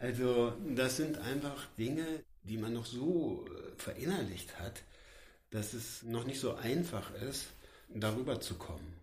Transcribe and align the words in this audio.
Also 0.00 0.52
das 0.76 0.96
sind 0.96 1.18
einfach 1.18 1.66
Dinge, 1.76 2.06
die 2.44 2.56
man 2.56 2.72
noch 2.72 2.86
so 2.86 3.44
äh, 3.48 3.80
verinnerlicht 3.80 4.60
hat, 4.60 4.84
dass 5.50 5.74
es 5.74 6.04
noch 6.04 6.24
nicht 6.24 6.38
so 6.38 6.54
einfach 6.54 7.12
ist, 7.14 7.46
darüber 7.88 8.40
zu 8.40 8.54
kommen. 8.54 8.94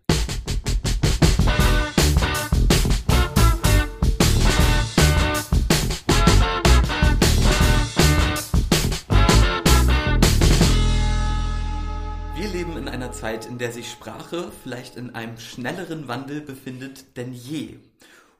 Wir 12.38 12.48
leben 12.54 12.78
in 12.78 12.88
einer 12.88 13.12
Zeit, 13.12 13.48
in 13.48 13.58
der 13.58 13.74
sich 13.74 13.92
Sprache 13.92 14.50
vielleicht 14.64 14.96
in 14.96 15.14
einem 15.14 15.38
schnelleren 15.40 16.08
Wandel 16.08 16.40
befindet 16.40 17.18
denn 17.18 17.34
je. 17.34 17.80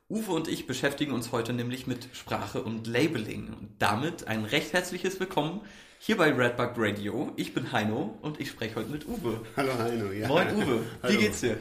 Uwe 0.08 0.34
und 0.34 0.48
ich 0.48 0.68
beschäftigen 0.68 1.14
uns 1.14 1.32
heute 1.32 1.52
nämlich 1.52 1.88
mit 1.88 2.10
Sprache 2.14 2.62
und 2.62 2.86
Labeling. 2.86 3.48
Und 3.48 3.70
damit 3.80 4.28
ein 4.28 4.46
recht 4.46 4.72
herzliches 4.74 5.20
Willkommen 5.20 5.62
hier 5.98 6.16
bei 6.18 6.32
Redbug 6.32 6.74
Radio. 6.78 7.32
Ich 7.38 7.56
bin 7.56 7.72
Heino 7.72 8.16
und 8.22 8.40
ich 8.40 8.52
spreche 8.52 8.76
heute 8.76 8.90
mit 8.90 9.08
Uwe. 9.08 9.42
Hallo 9.58 9.76
Heino, 9.80 10.12
ja. 10.12 10.28
Moin 10.28 10.56
Uwe, 10.56 10.82
wie 11.02 11.08
Hallo. 11.08 11.20
geht's 11.20 11.42
dir? 11.42 11.58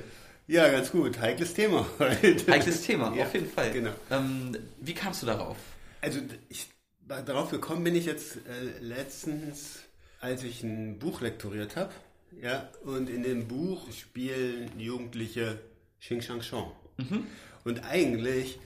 Ja, 0.47 0.69
ganz 0.71 0.91
gut. 0.93 1.19
Heikles 1.19 1.55
Thema 1.55 1.87
heute. 1.99 2.53
Heikles 2.53 2.83
Thema, 2.83 3.15
Ja, 3.17 3.25
auf 3.25 3.33
jeden 3.33 3.49
Fall. 3.49 3.73
Genau. 3.73 3.93
Ähm, 4.11 4.55
wie 4.79 4.93
kamst 4.93 5.23
du 5.23 5.27
darauf? 5.27 5.57
Also 6.03 6.21
ich, 6.51 6.67
darauf 7.09 7.51
gekommen 7.51 7.83
bin 7.83 7.97
ich 7.97 8.05
jetzt 8.05 8.37
äh, 8.37 8.79
letztens, 8.83 9.79
als 10.21 10.43
ich 10.43 10.63
ein 10.63 10.99
Buch 10.99 11.23
lektoriert 11.23 11.77
habe. 11.77 11.95
Ja, 12.43 12.69
und 12.85 13.09
in 13.09 13.23
dem 13.23 13.49
Buch 13.49 13.91
spielen 13.91 14.71
Jugendliche 14.79 15.61
Xing 15.99 16.21
Shang 16.21 16.43
Shang. 16.43 16.71
Und 17.65 17.85
eigentlich 17.85 18.59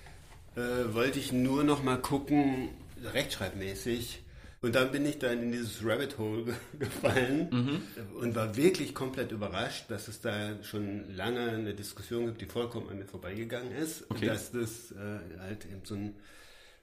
äh, 0.56 0.92
wollte 0.92 1.18
ich 1.18 1.32
nur 1.32 1.64
noch 1.64 1.82
mal 1.82 1.96
gucken, 1.98 2.68
rechtschreibmäßig. 3.14 4.22
Und 4.60 4.74
dann 4.74 4.90
bin 4.90 5.06
ich 5.06 5.20
dann 5.20 5.40
in 5.40 5.52
dieses 5.52 5.84
Rabbit 5.84 6.18
Hole 6.18 6.44
ge- 6.44 6.54
gefallen 6.80 7.82
und 8.20 8.34
war 8.34 8.56
wirklich 8.56 8.92
komplett 8.92 9.30
überrascht, 9.30 9.84
dass 9.88 10.08
es 10.08 10.20
da 10.20 10.60
schon 10.64 11.14
lange 11.14 11.48
eine 11.50 11.74
Diskussion 11.74 12.26
gibt, 12.26 12.40
die 12.40 12.46
vollkommen 12.46 12.88
an 12.90 12.98
mir 12.98 13.04
vorbeigegangen 13.06 13.70
ist. 13.70 14.02
Okay. 14.10 14.14
Und 14.22 14.26
dass 14.34 14.50
das 14.50 14.90
äh, 14.92 15.38
halt 15.40 15.64
eben 15.64 15.82
so 15.84 15.94
ein 15.94 16.14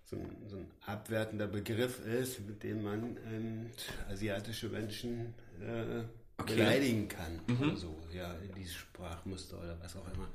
so 0.08 0.18
ein, 0.18 0.30
so 0.48 0.58
ein 0.58 0.68
abwertender 0.86 1.48
Begriff 1.48 2.00
ist, 2.06 2.40
mit 2.48 2.62
dem 2.62 2.84
man 2.84 3.18
ähm, 3.34 3.72
asiatische 4.10 4.70
Menschen 4.70 5.34
äh, 5.62 6.04
Okay. 6.38 6.56
beleidigen 6.58 7.08
kann. 7.08 7.40
Oder 7.62 7.78
so, 7.78 7.96
ja, 8.14 8.34
in 8.46 8.54
dieses 8.56 8.74
Sprachmuster 8.76 9.58
oder 9.58 9.78
was 9.82 9.96
auch 9.96 10.06
immer. 10.14 10.28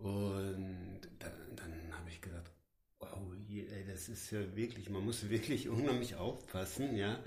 Und 0.00 1.00
da, 1.18 1.26
dann 1.56 1.72
habe 1.92 2.10
ich 2.10 2.20
gedacht, 2.20 2.50
wow, 2.98 3.18
ey, 3.48 3.84
das 3.88 4.08
ist 4.08 4.30
ja 4.30 4.40
wirklich, 4.56 4.90
man 4.90 5.04
muss 5.04 5.28
wirklich 5.30 5.68
unheimlich 5.76 6.16
aufpassen, 6.16 6.96
ja. 6.96 7.18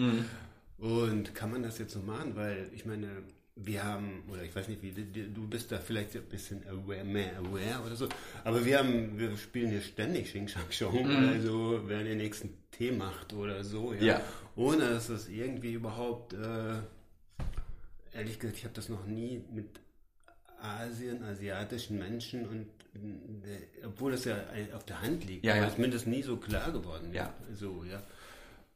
Und 0.78 1.34
kann 1.34 1.52
man 1.52 1.64
das 1.64 1.80
jetzt 1.80 1.94
so 1.94 2.00
machen? 2.00 2.36
Weil 2.36 2.70
ich 2.74 2.86
meine, 2.86 3.24
wir 3.56 3.84
haben, 3.84 4.24
oder 4.30 4.44
ich 4.44 4.56
weiß 4.56 4.68
nicht, 4.68 4.84
wie 4.84 4.92
du- 4.92 5.48
bist 5.48 5.72
da 5.72 5.80
vielleicht 5.80 6.16
ein 6.16 6.22
bisschen 6.24 6.62
aware, 6.68 7.04
mehr 7.04 7.38
aware 7.40 7.82
oder 7.86 7.96
so, 7.96 8.08
aber 8.44 8.64
wir 8.64 8.78
haben, 8.78 9.18
wir 9.18 9.36
spielen 9.38 9.72
hier 9.72 9.82
ständig 9.82 10.26
Xing 10.26 10.48
Shang 10.48 10.70
Shong, 10.72 11.08
also 11.28 11.82
wer 11.88 12.04
den 12.04 12.18
nächsten 12.20 12.50
Tee 12.70 12.92
macht 12.92 13.34
oder 13.34 13.64
so, 13.64 13.94
ja. 13.94 14.02
Ja. 14.04 14.22
Ohne 14.56 14.90
dass 14.90 15.08
das 15.08 15.28
irgendwie 15.30 15.74
überhaupt, 15.74 16.34
äh, 16.34 16.76
ehrlich 18.14 18.38
gesagt, 18.40 18.58
ich 18.60 18.64
habe 18.66 18.76
das 18.76 18.90
noch 18.90 19.06
nie 19.08 19.42
mit 19.52 19.80
Asien, 20.68 21.24
asiatischen 21.24 21.98
Menschen 21.98 22.48
und 22.48 22.68
äh, 23.46 23.86
obwohl 23.86 24.12
das 24.12 24.26
ja 24.26 24.36
auf 24.76 24.84
der 24.86 25.02
Hand 25.02 25.26
liegt, 25.26 25.46
Ja, 25.46 25.54
aber 25.54 25.62
ja. 25.64 25.68
ist 25.68 25.78
mir 25.78 25.90
das 25.90 26.06
nie 26.06 26.24
so 26.24 26.38
klar 26.38 26.72
geworden. 26.72 27.14
Ja. 27.14 27.34
So, 27.54 27.84
ja. 27.90 28.02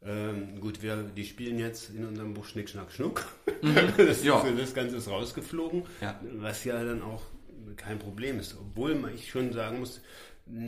Ähm, 0.03 0.59
gut, 0.59 0.81
wir, 0.81 0.97
die 1.16 1.25
spielen 1.25 1.59
jetzt 1.59 1.92
in 1.92 2.06
unserem 2.06 2.34
Buch 2.34 2.45
Schnick, 2.45 2.69
Schnack, 2.69 2.92
Schnuck. 2.92 3.23
das, 3.97 4.22
Mhm. 4.22 4.25
Ja. 4.28 4.42
ist, 4.44 4.59
das 4.59 4.73
Ganze 4.73 4.95
ist 4.97 5.08
rausgeflogen, 5.08 5.84
Ja. 6.02 6.19
was 6.38 6.63
ja 6.63 6.84
dann 6.84 7.02
auch 7.03 7.24
kein 7.78 8.00
Problem 8.00 8.40
ist. 8.40 8.56
Obwohl 8.59 8.96
man- 8.96 9.13
ich 9.13 9.29
schon 9.29 9.53
sagen 9.53 9.79
muss, 9.79 10.02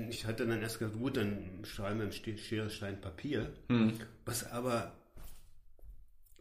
ich 0.09 0.25
hatte 0.27 0.45
dann 0.45 0.61
erst 0.61 0.77
gesagt, 0.79 0.97
gut, 0.99 1.17
dann 1.17 1.39
schreiben 1.63 1.99
wir 1.99 2.05
im 2.05 2.11
Schere, 2.37 2.69
Stein, 2.69 3.01
Papier. 3.01 3.51
Mhm. 3.69 3.93
Was 4.25 4.49
aber 4.51 4.93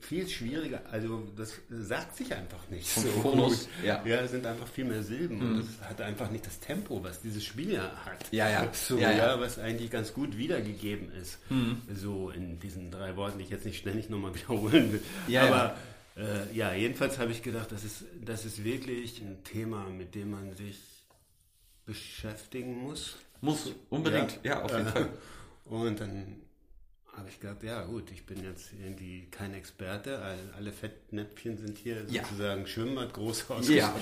viel 0.04 0.28
schwieriger, 0.28 0.82
also 0.90 1.22
das 1.36 1.54
sagt 1.70 2.16
sich 2.16 2.34
einfach 2.34 2.68
nicht. 2.68 2.88
Vom 2.88 3.02
so 3.04 3.10
gut. 3.48 3.68
ja. 3.84 4.02
ja, 4.04 4.26
sind 4.26 4.44
einfach 4.46 4.66
viel 4.68 4.84
mehr 4.84 5.02
Silben 5.02 5.40
und 5.40 5.60
es 5.60 5.80
hat 5.88 6.00
einfach 6.00 6.30
nicht 6.30 6.44
das 6.46 6.58
Tempo, 6.60 7.02
was 7.02 7.20
dieses 7.22 7.44
Spiel 7.44 7.72
ja 7.74 7.90
hat. 8.04 8.30
Ja, 8.32 8.50
ja. 8.50 8.68
So, 8.72 8.98
Ja, 8.98 9.10
ja, 9.12 9.40
was 9.40 9.58
eigentlich 9.58 9.90
ganz 9.90 10.12
gut 10.12 10.36
wiedergegeben 10.36 11.10
ist. 11.12 11.38
So 11.94 12.30
in 12.30 12.58
diesen 12.60 12.90
drei 12.90 13.16
Worten, 13.16 13.38
die 13.38 13.44
ich 13.44 13.50
jetzt 13.50 13.64
nicht 13.64 13.78
ständig 13.78 14.10
nochmal 14.10 14.34
wiederholen 14.36 14.92
will. 14.92 15.02
Ja, 15.28 15.46
Aber 15.46 15.76
Äh, 16.14 16.54
ja, 16.54 16.74
jedenfalls 16.74 17.18
habe 17.18 17.32
ich 17.32 17.42
gedacht, 17.42 17.72
das 17.72 17.84
ist, 17.84 18.04
das 18.22 18.44
ist 18.44 18.62
wirklich 18.64 19.22
ein 19.22 19.42
Thema, 19.44 19.88
mit 19.88 20.14
dem 20.14 20.30
man 20.32 20.54
sich 20.54 20.78
beschäftigen 21.86 22.82
muss. 22.82 23.16
Muss, 23.40 23.72
unbedingt, 23.90 24.38
ja, 24.44 24.62
auf 24.62 24.70
jeden 24.70 24.86
Äh, 24.86 24.90
Fall. 24.90 25.08
Und 25.64 26.00
dann 26.00 26.36
habe 27.12 27.28
ich 27.28 27.38
gedacht, 27.40 27.62
ja 27.62 27.82
gut, 27.84 28.10
ich 28.10 28.24
bin 28.24 28.42
jetzt 28.42 28.70
irgendwie 28.82 29.26
kein 29.30 29.52
Experte. 29.54 30.18
All- 30.20 30.38
Alle 30.56 30.72
Fettnäpfchen 30.72 31.58
sind 31.58 31.76
hier 31.76 32.04
Ja. 32.08 32.22
sozusagen 32.24 32.66
Schwimmbad 32.66 33.12
groß 33.12 33.44
Ja, 33.68 33.94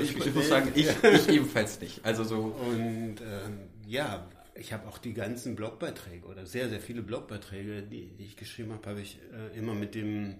ich, 0.00 0.16
ich 0.16 0.34
muss 0.34 0.48
sagen, 0.48 0.70
ich, 0.74 0.88
ich 1.02 1.28
ebenfalls 1.28 1.80
nicht. 1.80 2.04
Also 2.04 2.24
so, 2.24 2.36
Und 2.42 3.16
ähm, 3.20 3.58
ja, 3.86 4.28
ich 4.54 4.72
habe 4.74 4.86
auch 4.86 4.98
die 4.98 5.14
ganzen 5.14 5.56
Blogbeiträge 5.56 6.26
oder 6.26 6.44
sehr, 6.44 6.68
sehr 6.68 6.80
viele 6.80 7.00
Blogbeiträge, 7.02 7.82
die, 7.82 8.08
die 8.18 8.24
ich 8.24 8.36
geschrieben 8.36 8.72
habe, 8.72 8.86
habe 8.90 9.00
ich 9.00 9.18
äh, 9.54 9.58
immer 9.58 9.72
mit 9.74 9.94
dem 9.94 10.34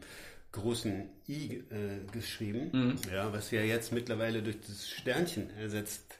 großen 0.52 1.08
I 1.30 1.62
äh, 1.70 2.04
geschrieben, 2.12 2.98
ja, 3.10 3.32
was 3.32 3.50
ja 3.52 3.62
jetzt 3.62 3.90
mittlerweile 3.90 4.42
durch 4.42 4.60
das 4.60 4.86
Sternchen 4.90 5.48
ersetzt 5.56 6.18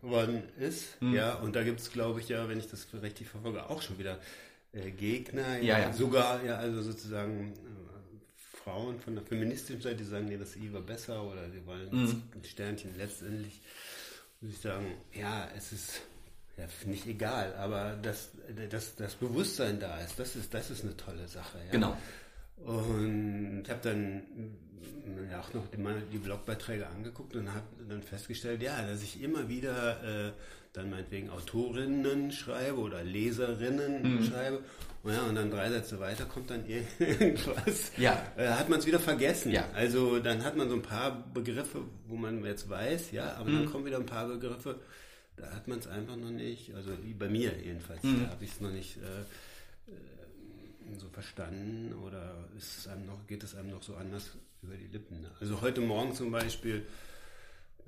worden 0.00 0.44
ist. 0.60 0.96
Ja, 1.00 1.34
und 1.34 1.56
da 1.56 1.64
gibt 1.64 1.80
es, 1.80 1.90
glaube 1.90 2.20
ich, 2.20 2.28
ja, 2.28 2.48
wenn 2.48 2.58
ich 2.60 2.68
das 2.68 2.86
richtig 3.02 3.26
verfolge, 3.26 3.68
auch 3.68 3.82
schon 3.82 3.98
wieder 3.98 4.20
äh, 4.74 4.90
Gegner, 4.90 5.58
Ja, 5.60 5.78
ja. 5.78 5.92
sogar 5.92 6.44
ja, 6.44 6.56
also 6.56 6.82
sozusagen 6.82 7.52
äh, 7.52 8.56
Frauen 8.62 9.00
von 9.00 9.14
der 9.14 9.24
feministischen 9.24 9.80
Seite, 9.80 9.96
die 9.96 10.04
sagen, 10.04 10.26
nee, 10.26 10.38
das 10.38 10.56
I 10.56 10.72
war 10.72 10.82
besser 10.82 11.22
oder 11.22 11.48
die 11.48 11.64
wollen 11.66 11.90
ein 11.90 12.44
Sternchen 12.44 12.96
letztendlich 12.96 13.60
muss 14.44 14.52
ich 14.52 14.60
sagen, 14.60 14.86
ja, 15.14 15.48
es 15.56 15.72
ist 15.72 16.02
ja, 16.58 16.66
nicht 16.86 17.06
egal, 17.06 17.54
aber 17.54 17.96
dass, 18.02 18.30
dass 18.70 18.94
das 18.94 19.14
Bewusstsein 19.14 19.80
da 19.80 19.98
ist, 20.00 20.18
das 20.18 20.36
ist, 20.36 20.52
das 20.52 20.70
ist 20.70 20.84
eine 20.84 20.96
tolle 20.96 21.26
Sache. 21.26 21.58
Ja? 21.66 21.70
Genau. 21.72 21.96
Und 22.58 23.62
ich 23.64 23.70
habe 23.70 23.80
dann 23.82 24.22
ja, 25.30 25.40
auch 25.40 25.52
noch 25.54 25.66
die, 25.68 25.78
mal 25.78 26.02
die 26.12 26.18
Blogbeiträge 26.18 26.86
angeguckt 26.86 27.34
und 27.36 27.48
habe 27.52 27.64
dann 27.88 28.02
festgestellt, 28.02 28.62
ja, 28.62 28.86
dass 28.86 29.02
ich 29.02 29.22
immer 29.22 29.48
wieder 29.48 30.28
äh, 30.28 30.32
dann 30.72 30.90
meinetwegen 30.90 31.30
Autorinnen 31.30 32.32
schreibe 32.32 32.78
oder 32.78 33.02
Leserinnen 33.04 34.16
Mhm. 34.18 34.24
schreibe. 34.24 34.60
Und, 35.02 35.12
ja, 35.12 35.22
und 35.22 35.34
dann 35.34 35.50
drei 35.50 35.68
Sätze 35.70 36.00
weiter 36.00 36.24
kommt 36.24 36.50
dann 36.50 36.64
irgendwas. 36.98 37.92
Ja. 37.98 38.20
Äh, 38.36 38.48
hat 38.48 38.68
man 38.68 38.78
es 38.78 38.86
wieder 38.86 38.98
vergessen. 39.00 39.52
Ja. 39.52 39.68
Also 39.74 40.18
dann 40.18 40.42
hat 40.44 40.56
man 40.56 40.68
so 40.68 40.74
ein 40.76 40.82
paar 40.82 41.24
Begriffe, 41.34 41.82
wo 42.08 42.16
man 42.16 42.44
jetzt 42.44 42.68
weiß, 42.68 43.12
ja, 43.12 43.34
aber 43.34 43.50
Mhm. 43.50 43.54
dann 43.54 43.66
kommen 43.72 43.84
wieder 43.84 43.98
ein 43.98 44.06
paar 44.06 44.26
Begriffe, 44.26 44.80
da 45.36 45.50
hat 45.50 45.68
man 45.68 45.78
es 45.78 45.86
einfach 45.86 46.16
noch 46.16 46.30
nicht, 46.30 46.74
also 46.74 46.90
wie 47.02 47.12
bei 47.12 47.28
mir 47.28 47.52
jedenfalls, 47.62 48.02
Mhm. 48.02 48.22
da 48.24 48.30
habe 48.30 48.44
ich 48.44 48.52
es 48.52 48.60
noch 48.60 48.70
nicht 48.70 48.96
äh, 48.96 49.90
äh, 50.96 51.00
so 51.00 51.08
verstanden 51.08 51.94
oder 51.94 52.48
ist 52.56 52.78
es 52.78 52.88
einem 52.88 53.06
noch, 53.06 53.26
geht 53.26 53.42
es 53.42 53.54
einem 53.54 53.70
noch 53.70 53.82
so 53.82 53.94
anders 53.96 54.30
über 54.62 54.76
die 54.76 54.86
Lippen. 54.86 55.22
Ne? 55.22 55.30
Also 55.40 55.60
heute 55.60 55.80
Morgen 55.80 56.14
zum 56.14 56.30
Beispiel 56.30 56.86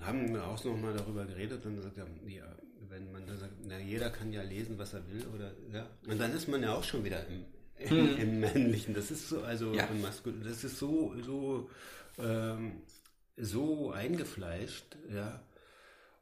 haben 0.01 0.33
wir 0.35 0.47
auch 0.47 0.63
noch 0.65 0.77
mal 0.77 0.95
darüber 0.95 1.25
geredet 1.25 1.65
und 1.65 1.77
gesagt, 1.77 1.97
ja, 1.97 2.05
ja, 2.29 2.45
wenn 2.89 3.11
man 3.13 3.27
dann 3.27 3.39
sagt, 3.39 3.53
na, 3.67 3.79
jeder 3.79 4.11
kann 4.11 4.33
ja 4.33 4.43
lesen, 4.43 4.79
was 4.79 4.93
er 4.93 5.03
will, 5.11 5.25
oder 5.35 5.53
ja, 5.73 5.89
und 6.07 6.19
dann 6.21 6.33
ist 6.35 6.49
man 6.49 6.63
ja 6.63 6.75
auch 6.75 6.85
schon 6.85 7.03
wieder 7.05 7.27
im, 7.27 7.45
im, 7.79 8.19
im 8.19 8.41
Männlichen. 8.41 8.95
Das 8.95 9.11
ist 9.11 9.29
so, 9.29 9.43
also 9.43 9.73
Ja. 9.75 9.85
im 9.87 10.03
Maskul 10.03 10.35
das 10.45 10.65
ist 10.65 10.79
so, 10.79 11.15
so, 11.23 11.71
ähm, 12.19 12.83
so 13.37 13.91
eingefleischt, 13.93 14.97
ja. 15.13 15.41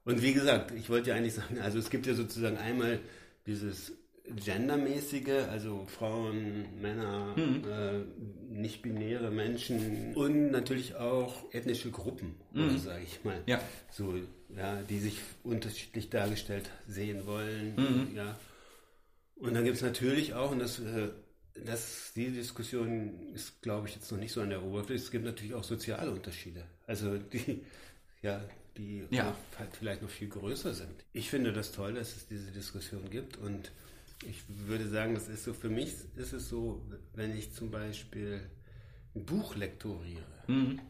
Und 0.05 0.23
wie 0.23 0.35
gesagt, 0.35 0.71
ich 0.73 0.89
wollte 0.91 1.11
ja 1.11 1.17
eigentlich 1.17 1.35
sagen, 1.35 1.59
also 1.61 1.79
es 1.79 1.91
gibt 1.91 2.07
ja 2.07 2.15
sozusagen 2.15 2.59
einmal 2.59 3.01
dieses 3.47 3.93
gendermäßige, 4.25 5.49
also 5.51 5.87
Frauen, 5.87 6.81
Männer, 6.81 7.35
äh, 7.37 8.53
nicht-binäre 8.53 9.31
Menschen 9.31 10.15
und 10.15 10.51
natürlich 10.51 10.95
auch 10.97 11.53
ethnische 11.53 11.91
Gruppen, 11.91 12.35
sage 12.79 13.03
ich 13.05 13.23
mal. 13.25 13.43
Ja. 13.47 13.61
So, 13.91 14.15
ja, 14.57 14.81
die 14.83 14.99
sich 14.99 15.19
unterschiedlich 15.43 16.11
dargestellt 16.11 16.71
sehen 16.89 17.27
wollen, 17.27 17.75
Mhm. 17.77 18.17
ja. 18.17 18.39
Und 19.37 19.55
dann 19.55 19.65
gibt 19.65 19.77
es 19.77 19.83
natürlich 19.83 20.33
auch, 20.35 20.53
und 20.53 20.61
das, 20.61 20.79
äh, 20.79 21.09
das, 21.65 22.13
die 22.15 22.31
Diskussion 22.31 23.33
ist, 23.35 23.61
glaube 23.63 23.89
ich, 23.89 23.95
jetzt 23.97 24.11
noch 24.11 24.19
nicht 24.19 24.33
so 24.33 24.41
an 24.41 24.51
der 24.51 24.63
Oberfläche, 24.63 25.03
es 25.03 25.11
gibt 25.11 25.25
natürlich 25.25 25.55
auch 25.55 25.65
soziale 25.65 26.11
Unterschiede. 26.11 26.65
Also 26.87 27.19
die, 27.19 27.63
ja, 28.23 28.41
die 28.77 29.07
Ja. 29.11 29.25
noch 29.25 29.37
halt 29.59 29.77
vielleicht 29.77 30.03
noch 30.03 30.09
viel 30.11 30.29
größer 30.29 30.73
sind. 30.73 31.05
Ich 31.13 31.31
finde 31.31 31.53
das 31.53 31.73
toll, 31.73 31.95
dass 31.95 32.17
es 32.17 32.27
diese 32.27 32.51
Diskussion 32.53 33.11
gibt 33.11 33.37
und 33.37 33.71
ich 34.29 34.43
würde 34.49 34.89
sagen, 34.89 35.15
das 35.15 35.29
ist 35.29 35.45
so, 35.45 35.55
für 35.55 35.71
mich 35.71 35.95
ist 36.17 36.33
es 36.33 36.49
so, 36.49 36.83
wenn 37.15 37.37
ich 37.37 37.53
zum 37.53 37.71
Beispiel 37.71 38.41
ein 39.15 39.25
Buch 39.25 39.57
lektoriere, 39.57 40.25
mhm. 40.47 40.81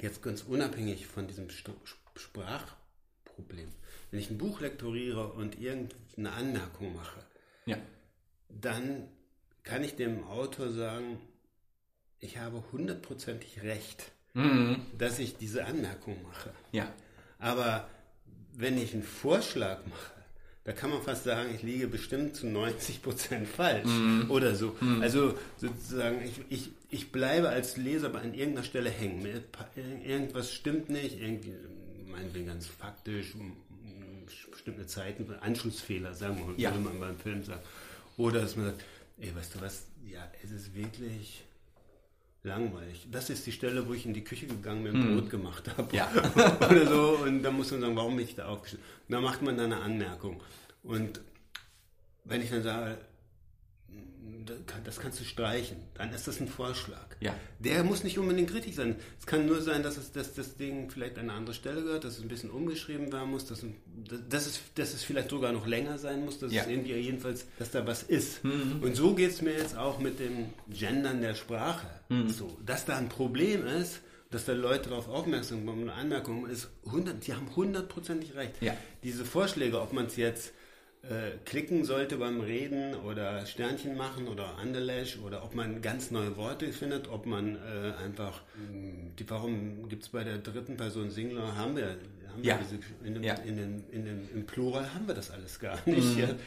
jetzt 0.00 0.22
ganz 0.22 0.42
unabhängig 0.42 1.06
von 1.06 1.28
diesem 1.28 1.48
Sprachproblem, 1.50 3.68
wenn 4.10 4.20
ich 4.20 4.30
ein 4.30 4.38
Buch 4.38 4.60
lektoriere 4.60 5.32
und 5.32 5.60
irgendeine 5.60 6.32
Anmerkung 6.32 6.94
mache, 6.94 7.24
ja. 7.66 7.78
dann 8.48 9.08
kann 9.62 9.84
ich 9.84 9.96
dem 9.96 10.24
Autor 10.24 10.70
sagen, 10.70 11.20
ich 12.18 12.38
habe 12.38 12.62
hundertprozentig 12.72 13.62
recht, 13.62 14.10
mhm. 14.34 14.82
dass 14.98 15.18
ich 15.18 15.36
diese 15.36 15.64
Anmerkung 15.64 16.22
mache. 16.22 16.52
Ja. 16.72 16.92
Aber 17.38 17.88
wenn 18.52 18.76
ich 18.76 18.94
einen 18.94 19.02
Vorschlag 19.02 19.86
mache, 19.86 20.19
da 20.64 20.72
kann 20.72 20.90
man 20.90 21.02
fast 21.02 21.24
sagen, 21.24 21.54
ich 21.54 21.62
liege 21.62 21.86
bestimmt 21.88 22.36
zu 22.36 22.46
90 22.46 23.02
Prozent 23.02 23.48
falsch 23.48 23.86
mm. 23.86 24.30
oder 24.30 24.54
so. 24.54 24.76
Mm. 24.80 25.00
Also 25.00 25.38
sozusagen, 25.56 26.22
ich, 26.22 26.40
ich, 26.50 26.70
ich 26.90 27.12
bleibe 27.12 27.48
als 27.48 27.78
Leser 27.78 28.14
an 28.14 28.34
irgendeiner 28.34 28.64
Stelle 28.64 28.90
hängen. 28.90 29.26
Irgendwas 30.04 30.52
stimmt 30.52 30.90
nicht, 30.90 31.18
irgendwie, 31.18 31.54
meinetwegen 32.10 32.46
ganz 32.46 32.66
faktisch, 32.66 33.34
bestimmte 34.50 34.86
Zeiten, 34.86 35.32
Anschlussfehler, 35.40 36.12
sagen 36.14 36.36
wir 36.38 36.46
mal, 36.46 36.54
ja. 36.58 36.70
würde 36.70 36.84
man 36.84 37.00
beim 37.00 37.18
Film 37.18 37.42
sagen. 37.42 37.62
Oder 38.18 38.42
dass 38.42 38.56
man 38.56 38.66
sagt, 38.66 38.84
ey, 39.18 39.34
weißt 39.34 39.54
du 39.54 39.60
was, 39.62 39.86
ja, 40.06 40.30
es 40.44 40.50
ist 40.50 40.74
wirklich 40.74 41.44
langweilig. 42.42 43.08
Das 43.10 43.30
ist 43.30 43.46
die 43.46 43.52
Stelle, 43.52 43.86
wo 43.86 43.92
ich 43.92 44.06
in 44.06 44.14
die 44.14 44.24
Küche 44.24 44.46
gegangen 44.46 44.84
bin, 44.84 44.98
mm. 44.98 45.14
Brot 45.14 45.30
gemacht 45.30 45.76
habe. 45.76 45.94
Ja. 45.94 46.10
oder 46.70 46.86
so. 46.86 47.18
Und 47.24 47.42
da 47.42 47.50
muss 47.50 47.70
man 47.70 47.80
sagen, 47.80 47.96
warum 47.96 48.16
bin 48.16 48.24
ich 48.24 48.34
da 48.34 48.46
aufgestellt? 48.46 48.82
Da 49.08 49.20
macht 49.20 49.42
man 49.42 49.56
dann 49.56 49.72
eine 49.72 49.82
Anmerkung. 49.82 50.42
Und 50.82 51.20
wenn 52.24 52.42
ich 52.42 52.50
dann 52.50 52.62
sage, 52.62 52.98
das 54.84 54.98
kannst 54.98 55.20
du 55.20 55.24
streichen, 55.24 55.76
dann 55.94 56.12
ist 56.12 56.26
das 56.26 56.40
ein 56.40 56.48
Vorschlag. 56.48 57.06
Ja. 57.20 57.34
Der 57.58 57.84
muss 57.84 58.04
nicht 58.04 58.18
unbedingt 58.18 58.50
kritisch 58.50 58.74
sein. 58.74 58.96
Es 59.18 59.26
kann 59.26 59.46
nur 59.46 59.60
sein, 59.60 59.82
dass, 59.82 59.96
es, 59.96 60.12
dass 60.12 60.34
das 60.34 60.56
Ding 60.56 60.90
vielleicht 60.90 61.18
an 61.18 61.30
eine 61.30 61.34
andere 61.34 61.54
Stelle 61.54 61.82
gehört, 61.82 62.04
dass 62.04 62.18
es 62.18 62.22
ein 62.22 62.28
bisschen 62.28 62.50
umgeschrieben 62.50 63.12
werden 63.12 63.30
muss, 63.30 63.46
dass, 63.46 63.64
dass, 64.28 64.46
es, 64.46 64.60
dass 64.74 64.94
es 64.94 65.02
vielleicht 65.02 65.30
sogar 65.30 65.52
noch 65.52 65.66
länger 65.66 65.98
sein 65.98 66.24
muss, 66.24 66.38
dass 66.38 66.52
ja. 66.52 66.62
es 66.62 66.68
irgendwie 66.68 66.94
jedenfalls, 66.94 67.46
dass 67.58 67.70
da 67.70 67.86
was 67.86 68.02
ist. 68.02 68.44
Mhm. 68.44 68.80
Und 68.82 68.96
so 68.96 69.14
geht 69.14 69.30
es 69.30 69.42
mir 69.42 69.52
jetzt 69.52 69.76
auch 69.76 69.98
mit 69.98 70.18
dem 70.18 70.46
Gendern 70.68 71.20
der 71.20 71.34
Sprache. 71.34 71.88
Mhm. 72.08 72.28
So, 72.28 72.56
dass 72.64 72.84
da 72.84 72.96
ein 72.96 73.08
Problem 73.08 73.66
ist, 73.66 74.00
dass 74.30 74.44
da 74.44 74.52
Leute 74.52 74.90
darauf 74.90 75.08
aufmerksam 75.08 75.64
machen, 75.64 75.82
eine 75.82 75.94
Anmerkung 75.94 76.46
ist, 76.46 76.68
100, 76.86 77.26
die 77.26 77.34
haben 77.34 77.54
hundertprozentig 77.54 78.34
recht. 78.36 78.54
Ja. 78.60 78.76
Diese 79.02 79.24
Vorschläge, 79.24 79.80
ob 79.80 79.92
man 79.92 80.06
es 80.06 80.16
jetzt 80.16 80.52
äh, 81.02 81.38
klicken 81.46 81.84
sollte 81.84 82.18
beim 82.18 82.40
Reden 82.40 82.94
oder 82.94 83.46
Sternchen 83.46 83.96
machen 83.96 84.28
oder 84.28 84.56
Underlash 84.62 85.18
oder 85.24 85.42
ob 85.42 85.54
man 85.54 85.80
ganz 85.80 86.10
neue 86.10 86.36
Worte 86.36 86.72
findet, 86.72 87.08
ob 87.08 87.24
man 87.24 87.56
äh, 87.56 88.04
einfach, 88.04 88.42
hm, 88.54 89.16
die, 89.18 89.28
warum 89.30 89.88
gibt 89.88 90.02
es 90.02 90.10
bei 90.10 90.24
der 90.24 90.38
dritten 90.38 90.76
Person 90.76 91.10
Singular, 91.10 91.56
haben 91.56 91.74
wir, 91.74 91.96
haben 92.28 92.42
ja. 92.42 92.58
wir 92.58 92.64
diese, 92.64 92.78
in 93.02 93.14
dem, 93.14 93.22
ja. 93.22 93.34
in 93.34 93.56
den, 93.56 93.84
in 93.90 94.04
den, 94.04 94.28
im 94.34 94.44
Plural 94.44 94.92
haben 94.92 95.06
wir 95.06 95.14
das 95.14 95.30
alles 95.30 95.58
gar 95.58 95.78
nicht. 95.86 96.16
Mhm. 96.16 96.38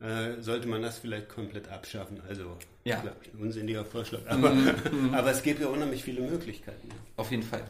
Äh, 0.00 0.40
sollte 0.40 0.68
man 0.68 0.82
das 0.82 0.98
vielleicht 0.98 1.28
komplett 1.28 1.68
abschaffen. 1.68 2.20
Also, 2.28 2.56
ja. 2.84 3.02
ich, 3.22 3.34
ein 3.34 3.40
unsinniger 3.40 3.84
Vorschlag. 3.84 4.20
Aber, 4.26 4.50
mhm. 4.50 5.12
aber 5.12 5.30
es 5.30 5.42
gibt 5.42 5.60
ja 5.60 5.66
unheimlich 5.66 6.04
viele 6.04 6.20
Möglichkeiten. 6.20 6.88
Auf 7.16 7.30
jeden 7.30 7.42
Fall. 7.42 7.64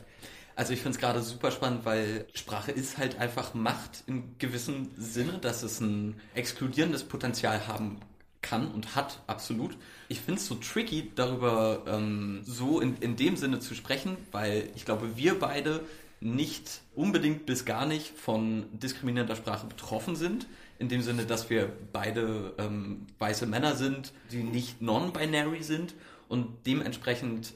Also 0.55 0.73
ich 0.73 0.81
finde 0.81 0.97
es 0.97 1.01
gerade 1.01 1.23
super 1.23 1.53
spannend, 1.53 1.85
weil 1.85 2.27
Sprache 2.35 2.73
ist 2.73 2.99
halt 2.99 3.21
einfach 3.21 3.55
Macht 3.55 4.03
in 4.09 4.37
gewissem 4.39 4.91
Sinne, 4.97 5.39
dass 5.39 5.63
es 5.63 5.81
ein 5.81 6.21
exkludierendes 6.35 7.05
Potenzial 7.05 7.69
haben 7.69 8.01
kann 8.43 8.69
und 8.73 8.97
hat, 8.97 9.23
absolut. 9.29 9.77
Ich 10.09 10.21
finde 10.21 10.41
es 10.41 10.47
so 10.49 10.57
tricky, 10.57 11.13
darüber 11.15 11.85
ähm, 11.87 12.41
so 12.45 12.81
in, 12.81 12.97
in 12.97 13.15
dem 13.15 13.37
Sinne 13.37 13.61
zu 13.61 13.77
sprechen, 13.77 14.17
weil 14.33 14.69
ich 14.75 14.85
glaube, 14.85 15.17
wir 15.17 15.39
beide 15.39 15.85
nicht 16.21 16.81
unbedingt 16.97 17.47
bis 17.47 17.65
gar 17.65 17.87
nicht 17.87 18.09
von 18.09 18.67
diskriminierender 18.73 19.37
Sprache 19.37 19.67
betroffen 19.67 20.17
sind. 20.17 20.49
In 20.79 20.89
dem 20.89 21.03
Sinne, 21.03 21.27
dass 21.27 21.51
wir 21.51 21.73
beide 21.93 22.55
ähm, 22.59 23.07
weiße 23.19 23.47
Männer 23.47 23.75
sind, 23.75 24.13
die 24.31 24.45
nicht 24.45 24.81
non-binary 24.81 25.63
sind 25.63 25.95
und 26.29 26.67
dementsprechend 26.67 27.55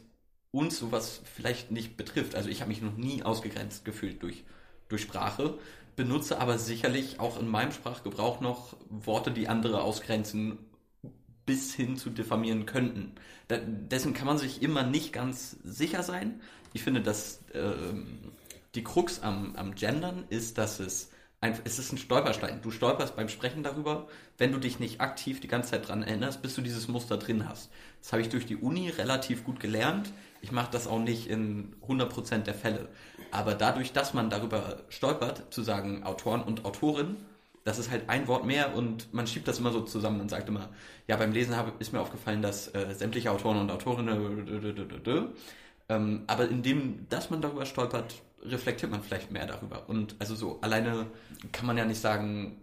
uns 0.51 0.79
sowas 0.79 1.21
vielleicht 1.25 1.71
nicht 1.71 1.97
betrifft. 1.97 2.35
Also 2.35 2.49
ich 2.49 2.61
habe 2.61 2.71
mich 2.71 2.83
noch 2.83 2.97
nie 2.97 3.23
ausgegrenzt 3.23 3.85
gefühlt 3.85 4.23
durch, 4.23 4.45
durch 4.89 5.03
Sprache, 5.03 5.59
benutze 5.97 6.41
aber 6.41 6.59
sicherlich 6.59 7.21
auch 7.21 7.39
in 7.41 7.49
meinem 7.49 7.73
Sprachgebrauch 7.73 8.41
noch 8.41 8.77
Worte, 8.89 9.31
die 9.31 9.49
andere 9.49 9.83
ausgrenzen, 9.83 10.59
bis 11.47 11.75
hin 11.75 11.97
zu 11.97 12.11
diffamieren 12.11 12.67
könnten. 12.67 13.15
Da, 13.49 13.59
dessen 13.59 14.15
kann 14.15 14.27
man 14.27 14.39
sich 14.39 14.63
immer 14.63 14.85
nicht 14.85 15.13
ganz 15.13 15.57
sicher 15.65 16.03
sein. 16.03 16.41
Ich 16.73 16.83
finde, 16.83 17.03
dass 17.03 17.43
äh, 17.53 17.73
die 18.75 18.85
Krux 18.85 19.21
am, 19.21 19.57
am 19.57 19.75
Gendern 19.75 20.25
ist, 20.29 20.59
dass 20.59 20.81
es 20.81 21.11
ein, 21.43 21.59
es 21.65 21.79
ist 21.79 21.93
ein 21.93 21.99
Stolperstein. 21.99 22.63
Du 22.63 22.71
stolperst 22.71 23.17
beim 23.17 23.29
Sprechen 23.29 23.65
darüber, 23.65 24.07
wenn 24.39 24.53
du 24.53 24.59
dich 24.59 24.79
nicht 24.79 25.01
aktiv 25.01 25.41
die 25.41 25.49
ganze 25.49 25.73
Zeit 25.73 25.89
dran 25.89 26.05
erinnerst, 26.05 26.41
bis 26.41 26.55
du 26.55 26.63
dieses 26.63 26.87
Muster 26.87 27.17
drin 27.17 27.49
hast. 27.49 27.71
Das 28.01 28.13
habe 28.13 28.23
ich 28.23 28.29
durch 28.29 28.47
die 28.47 28.57
Uni 28.57 28.89
relativ 28.89 29.45
gut 29.45 29.59
gelernt. 29.59 30.13
Ich 30.41 30.53
mache 30.53 30.71
das 30.71 30.87
auch 30.87 31.01
nicht 31.01 31.27
in 31.27 31.75
100% 31.87 32.45
der 32.45 32.55
Fälle. 32.55 32.89
Aber 33.33 33.55
dadurch, 33.55 33.93
dass 33.93 34.15
man 34.15 34.31
darüber 34.31 34.85
stolpert, 34.89 35.53
zu 35.53 35.63
sagen 35.63 36.05
Autoren 36.05 36.43
und 36.43 36.65
Autorin, 36.65 37.17
das 37.65 37.79
ist 37.79 37.91
halt 37.91 38.09
ein 38.09 38.29
Wort 38.29 38.45
mehr 38.45 38.77
und 38.77 39.13
man 39.13 39.27
schiebt 39.27 39.49
das 39.49 39.59
immer 39.59 39.73
so 39.73 39.81
zusammen 39.81 40.21
und 40.21 40.31
sagt 40.31 40.49
immer, 40.49 40.69
ja, 41.09 41.17
beim 41.17 41.33
Lesen 41.33 41.57
hab, 41.57 41.81
ist 41.81 41.93
mir 41.93 42.01
aufgefallen, 42.01 42.43
dass 42.43 42.73
äh, 42.75 42.95
sämtliche 42.95 43.31
Autoren 43.31 43.59
und 43.59 43.71
Autorinnen, 43.71 44.97
ähm, 45.89 46.23
aber 46.27 46.49
indem, 46.49 47.07
dass 47.09 47.31
man 47.31 47.41
darüber 47.41 47.67
stolpert, 47.67 48.23
reflektiert 48.45 48.91
man 48.91 49.03
vielleicht 49.03 49.31
mehr 49.31 49.47
darüber. 49.47 49.89
Und 49.89 50.17
also 50.19 50.35
so, 50.35 50.61
alleine 50.61 51.07
kann 51.53 51.67
man 51.67 51.77
ja 51.77 51.85
nicht 51.85 52.01
sagen, 52.01 52.57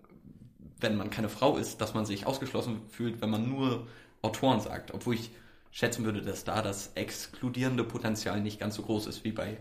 wenn 0.79 0.97
man 0.97 1.09
keine 1.09 1.29
Frau 1.29 1.57
ist, 1.57 1.81
dass 1.81 1.93
man 1.93 2.05
sich 2.05 2.25
ausgeschlossen 2.25 2.81
fühlt, 2.89 3.21
wenn 3.21 3.29
man 3.29 3.49
nur 3.49 3.87
Autoren 4.21 4.59
sagt. 4.59 4.93
Obwohl 4.93 5.15
ich 5.15 5.31
schätzen 5.71 6.05
würde, 6.05 6.21
dass 6.21 6.43
da 6.43 6.61
das 6.61 6.91
exkludierende 6.95 7.83
Potenzial 7.83 8.41
nicht 8.41 8.59
ganz 8.59 8.75
so 8.75 8.83
groß 8.83 9.07
ist 9.07 9.23
wie 9.23 9.31
bei 9.31 9.57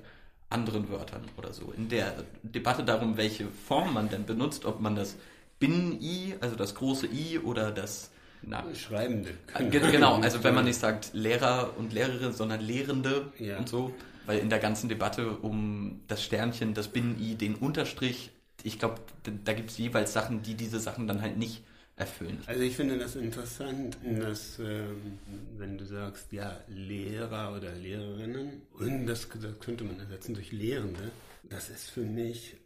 anderen 0.50 0.88
Wörtern 0.88 1.22
oder 1.36 1.52
so. 1.52 1.72
In 1.76 1.88
der 1.88 2.24
Debatte 2.42 2.82
darum, 2.82 3.16
welche 3.16 3.48
Form 3.48 3.92
man 3.92 4.08
denn 4.08 4.24
benutzt, 4.24 4.64
ob 4.64 4.80
man 4.80 4.94
das 4.94 5.16
Binnen-I, 5.58 6.36
also 6.40 6.56
das 6.56 6.74
große 6.74 7.06
I 7.06 7.38
oder 7.40 7.70
das 7.70 8.10
na, 8.42 8.64
Schreibende. 8.74 9.34
Genau, 9.70 10.14
also 10.22 10.44
wenn 10.44 10.54
man 10.54 10.64
nicht 10.64 10.78
sagt 10.78 11.10
Lehrer 11.12 11.72
und 11.76 11.92
Lehrerin, 11.92 12.32
sondern 12.32 12.60
Lehrende 12.60 13.32
ja. 13.38 13.58
und 13.58 13.68
so, 13.68 13.92
weil 14.28 14.40
in 14.40 14.50
der 14.50 14.58
ganzen 14.58 14.90
Debatte 14.90 15.38
um 15.38 16.02
das 16.06 16.22
Sternchen, 16.22 16.74
das 16.74 16.88
Binnen-I, 16.88 17.36
den 17.36 17.54
Unterstrich, 17.54 18.30
ich 18.62 18.78
glaube, 18.78 19.00
da 19.44 19.54
gibt 19.54 19.70
es 19.70 19.78
jeweils 19.78 20.12
Sachen, 20.12 20.42
die 20.42 20.54
diese 20.54 20.80
Sachen 20.80 21.06
dann 21.06 21.22
halt 21.22 21.38
nicht 21.38 21.64
erfüllen. 21.96 22.38
Also 22.44 22.60
ich 22.60 22.76
finde 22.76 22.98
das 22.98 23.16
interessant, 23.16 23.96
dass 24.20 24.58
ähm, 24.58 25.18
wenn 25.56 25.78
du 25.78 25.86
sagst, 25.86 26.30
ja, 26.30 26.60
Lehrer 26.68 27.56
oder 27.56 27.72
Lehrerinnen, 27.72 28.60
und 28.72 29.06
das, 29.06 29.28
das 29.30 29.58
könnte 29.60 29.84
man 29.84 29.98
ersetzen 29.98 30.34
durch 30.34 30.52
Lehrende, 30.52 31.10
das 31.44 31.70
ist 31.70 31.88
für 31.88 32.04
mich 32.04 32.58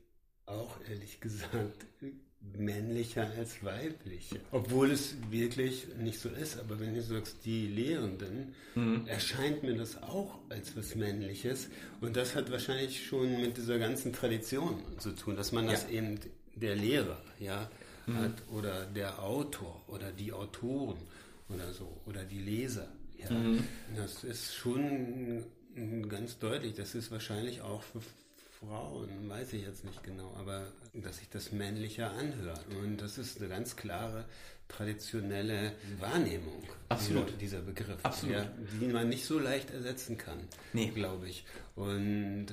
auch 0.46 0.78
ehrlich 0.90 1.20
gesagt 1.20 1.86
männlicher 2.56 3.30
als 3.38 3.64
weiblicher. 3.64 4.36
Obwohl 4.50 4.90
es 4.90 5.16
wirklich 5.30 5.86
nicht 5.98 6.18
so 6.18 6.28
ist. 6.28 6.58
Aber 6.58 6.78
wenn 6.80 6.94
du 6.94 7.02
sagst, 7.02 7.44
die 7.44 7.66
Lehrenden, 7.66 8.54
mhm. 8.74 9.06
erscheint 9.06 9.62
mir 9.62 9.74
das 9.74 10.02
auch 10.02 10.38
als 10.48 10.76
was 10.76 10.94
Männliches. 10.94 11.68
Und 12.00 12.16
das 12.16 12.34
hat 12.34 12.50
wahrscheinlich 12.50 13.06
schon 13.06 13.40
mit 13.40 13.56
dieser 13.56 13.78
ganzen 13.78 14.12
Tradition 14.12 14.82
zu 14.98 15.12
tun, 15.12 15.36
dass 15.36 15.52
man 15.52 15.66
das 15.66 15.84
ja. 15.84 15.98
eben 15.98 16.20
der 16.54 16.76
Lehrer, 16.76 17.22
ja, 17.38 17.70
mhm. 18.06 18.16
hat 18.16 18.42
oder 18.50 18.86
der 18.86 19.22
Autor 19.22 19.82
oder 19.88 20.12
die 20.12 20.32
Autoren 20.32 20.98
oder 21.48 21.72
so 21.72 22.00
oder 22.06 22.24
die 22.24 22.40
Leser. 22.40 22.88
Ja. 23.18 23.30
Mhm. 23.30 23.64
Das 23.96 24.24
ist 24.24 24.54
schon 24.54 25.44
ganz 26.08 26.38
deutlich. 26.38 26.74
Das 26.74 26.94
ist 26.94 27.10
wahrscheinlich 27.10 27.62
auch 27.62 27.82
für 27.82 28.00
Frauen, 28.66 29.28
weiß 29.28 29.52
ich 29.54 29.62
jetzt 29.62 29.84
nicht 29.84 30.02
genau, 30.02 30.34
aber 30.38 30.66
dass 30.94 31.18
sich 31.18 31.28
das 31.28 31.52
männlicher 31.52 32.12
anhört. 32.12 32.64
Und 32.82 32.98
das 32.98 33.18
ist 33.18 33.40
eine 33.40 33.48
ganz 33.48 33.76
klare 33.76 34.24
traditionelle 34.68 35.72
Wahrnehmung 35.98 36.62
Absolut. 36.88 37.26
Dieser, 37.28 37.38
dieser 37.38 37.60
Begriff, 37.60 37.98
Absolut. 38.04 38.36
Ja, 38.36 38.46
die 38.80 38.86
man 38.86 39.08
nicht 39.08 39.26
so 39.26 39.38
leicht 39.38 39.70
ersetzen 39.70 40.16
kann, 40.16 40.38
nee. 40.72 40.88
glaube 40.88 41.28
ich. 41.28 41.44
Und 41.74 42.46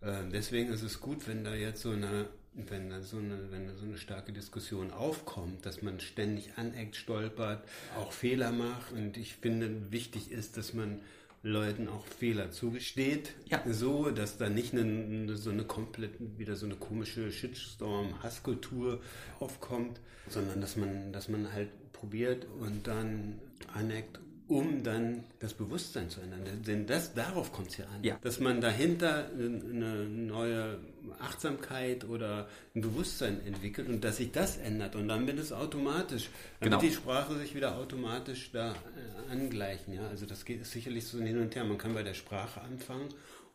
äh, 0.00 0.24
deswegen 0.32 0.72
ist 0.72 0.82
es 0.82 1.00
gut, 1.00 1.28
wenn 1.28 1.44
da 1.44 1.54
jetzt 1.54 1.82
so 1.82 1.90
eine 1.90 2.26
wenn 2.52 2.90
da 2.90 3.00
so 3.00 3.18
eine, 3.18 3.50
wenn 3.52 3.68
da 3.68 3.74
so 3.74 3.84
eine 3.84 3.96
starke 3.96 4.32
Diskussion 4.32 4.90
aufkommt, 4.90 5.64
dass 5.64 5.82
man 5.82 6.00
ständig 6.00 6.50
aneckt, 6.56 6.96
stolpert, 6.96 7.64
auch 7.96 8.12
Fehler 8.12 8.50
macht. 8.50 8.92
Und 8.92 9.16
ich 9.16 9.36
finde, 9.36 9.92
wichtig 9.92 10.32
ist, 10.32 10.56
dass 10.56 10.74
man 10.74 11.00
Leuten 11.42 11.88
auch 11.88 12.04
Fehler 12.04 12.50
zugesteht. 12.50 13.34
Ja. 13.46 13.62
So, 13.66 14.10
dass 14.10 14.36
da 14.36 14.48
nicht 14.48 14.74
eine, 14.74 15.36
so 15.36 15.50
eine 15.50 15.64
komplett, 15.64 16.12
wieder 16.38 16.54
so 16.56 16.66
eine 16.66 16.76
komische 16.76 17.32
Shitstorm-Hasskultur 17.32 19.00
aufkommt, 19.38 20.00
sondern 20.28 20.60
dass 20.60 20.76
man, 20.76 21.12
dass 21.12 21.28
man 21.28 21.52
halt 21.52 21.70
probiert 21.92 22.46
und 22.60 22.86
dann 22.86 23.38
aneckt 23.72 24.20
um 24.50 24.82
dann 24.82 25.22
das 25.38 25.54
Bewusstsein 25.54 26.10
zu 26.10 26.20
ändern. 26.20 26.40
Denn 26.66 26.84
das, 26.84 27.14
darauf 27.14 27.52
kommt 27.52 27.70
es 27.70 27.76
ja 27.76 27.84
an. 27.86 28.02
Ja. 28.02 28.18
Dass 28.20 28.40
man 28.40 28.60
dahinter 28.60 29.30
eine 29.32 30.08
neue 30.08 30.78
Achtsamkeit 31.20 32.04
oder 32.04 32.48
ein 32.74 32.80
Bewusstsein 32.80 33.40
entwickelt 33.46 33.88
und 33.88 34.02
dass 34.02 34.16
sich 34.16 34.32
das 34.32 34.58
ändert. 34.58 34.96
Und 34.96 35.06
dann 35.06 35.26
wird 35.28 35.38
es 35.38 35.52
automatisch, 35.52 36.30
dann 36.58 36.70
Genau. 36.70 36.82
wird 36.82 36.90
die 36.90 36.96
Sprache 36.96 37.38
sich 37.38 37.54
wieder 37.54 37.76
automatisch 37.76 38.50
da 38.52 38.72
äh, 38.72 39.32
angleichen. 39.32 39.94
Ja? 39.94 40.08
Also 40.08 40.26
das 40.26 40.44
geht 40.44 40.66
sicherlich 40.66 41.06
so 41.06 41.20
Hin 41.20 41.38
und 41.38 41.54
Her. 41.54 41.64
Man 41.64 41.78
kann 41.78 41.94
bei 41.94 42.02
der 42.02 42.14
Sprache 42.14 42.60
anfangen 42.60 43.08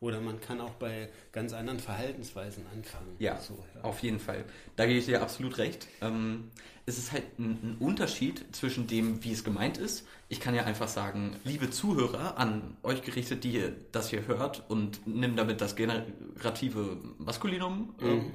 oder 0.06 0.22
man 0.22 0.40
kann 0.40 0.62
auch 0.62 0.74
bei 0.76 1.10
ganz 1.32 1.52
anderen 1.52 1.80
Verhaltensweisen 1.80 2.64
anfangen. 2.72 3.16
Ja, 3.18 3.40
So, 3.40 3.58
ja. 3.74 3.82
auf 3.82 4.04
jeden 4.04 4.20
Fall. 4.20 4.46
Da 4.76 4.86
gebe 4.86 5.00
ich 5.00 5.06
dir 5.06 5.22
absolut 5.22 5.58
recht. 5.58 5.88
Ähm, 6.02 6.52
es 6.86 7.00
ist 7.00 7.12
halt 7.12 7.24
ein, 7.40 7.58
ein 7.64 7.78
Unterschied 7.80 8.46
zwischen 8.56 8.86
dem, 8.86 9.24
wie 9.24 9.32
es 9.32 9.44
gemeint 9.44 9.80
ist. 9.80 10.06
Ich 10.30 10.40
kann 10.40 10.54
ja 10.54 10.64
einfach 10.64 10.88
sagen, 10.88 11.36
liebe 11.44 11.72
Zuhörer, 11.72 12.38
an 12.38 12.78
euch 12.84 13.02
gerichtet, 13.02 13.44
die 13.44 13.54
ihr 13.54 13.76
das 13.92 14.12
hier 14.12 14.28
hört 14.28 14.64
und 14.70 15.08
nimm 15.08 15.36
damit 15.36 15.60
das 15.60 15.76
generative 15.76 17.00
Maskulinum 17.18 17.96
ähm, 18.00 18.34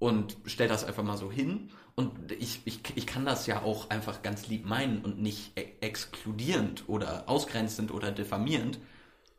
und 0.00 0.36
stell 0.46 0.66
das 0.66 0.82
einfach 0.84 1.04
mal 1.04 1.16
so 1.16 1.30
hin. 1.30 1.70
Und 1.94 2.32
ich, 2.32 2.62
ich, 2.64 2.80
ich 2.96 3.06
kann 3.06 3.24
das 3.24 3.46
ja 3.46 3.62
auch 3.62 3.90
einfach 3.90 4.22
ganz 4.22 4.48
lieb 4.48 4.66
meinen 4.66 5.04
und 5.04 5.22
nicht 5.22 5.52
e 5.56 5.66
exkludierend 5.80 6.84
oder 6.88 7.28
ausgrenzend 7.28 7.92
oder 7.92 8.10
diffamierend. 8.10 8.80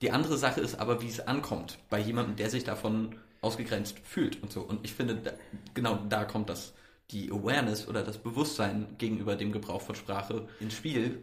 Die 0.04 0.12
andere 0.12 0.38
Sache 0.38 0.60
ist 0.60 0.76
aber, 0.82 1.02
wie 1.02 1.08
es 1.08 1.22
ankommt 1.22 1.80
bei 1.90 1.98
jemandem, 1.98 2.36
der 2.36 2.50
sich 2.50 2.66
davon 2.66 3.16
ausgegrenzt 3.40 4.00
fühlt 4.04 4.44
und 4.44 4.52
so. 4.52 4.60
Und 4.60 4.84
ich 4.84 4.94
finde, 4.94 5.16
da, 5.16 5.32
genau 5.74 5.96
da 6.10 6.26
kommt 6.26 6.50
das, 6.50 6.74
die 7.12 7.32
Awareness 7.32 7.88
oder 7.88 8.04
das 8.04 8.18
Bewusstsein 8.18 8.96
gegenüber 8.98 9.38
dem 9.38 9.54
Gebrauch 9.54 9.82
von 9.82 9.96
Sprache 9.96 10.46
ins 10.60 10.74
Spiel, 10.74 11.22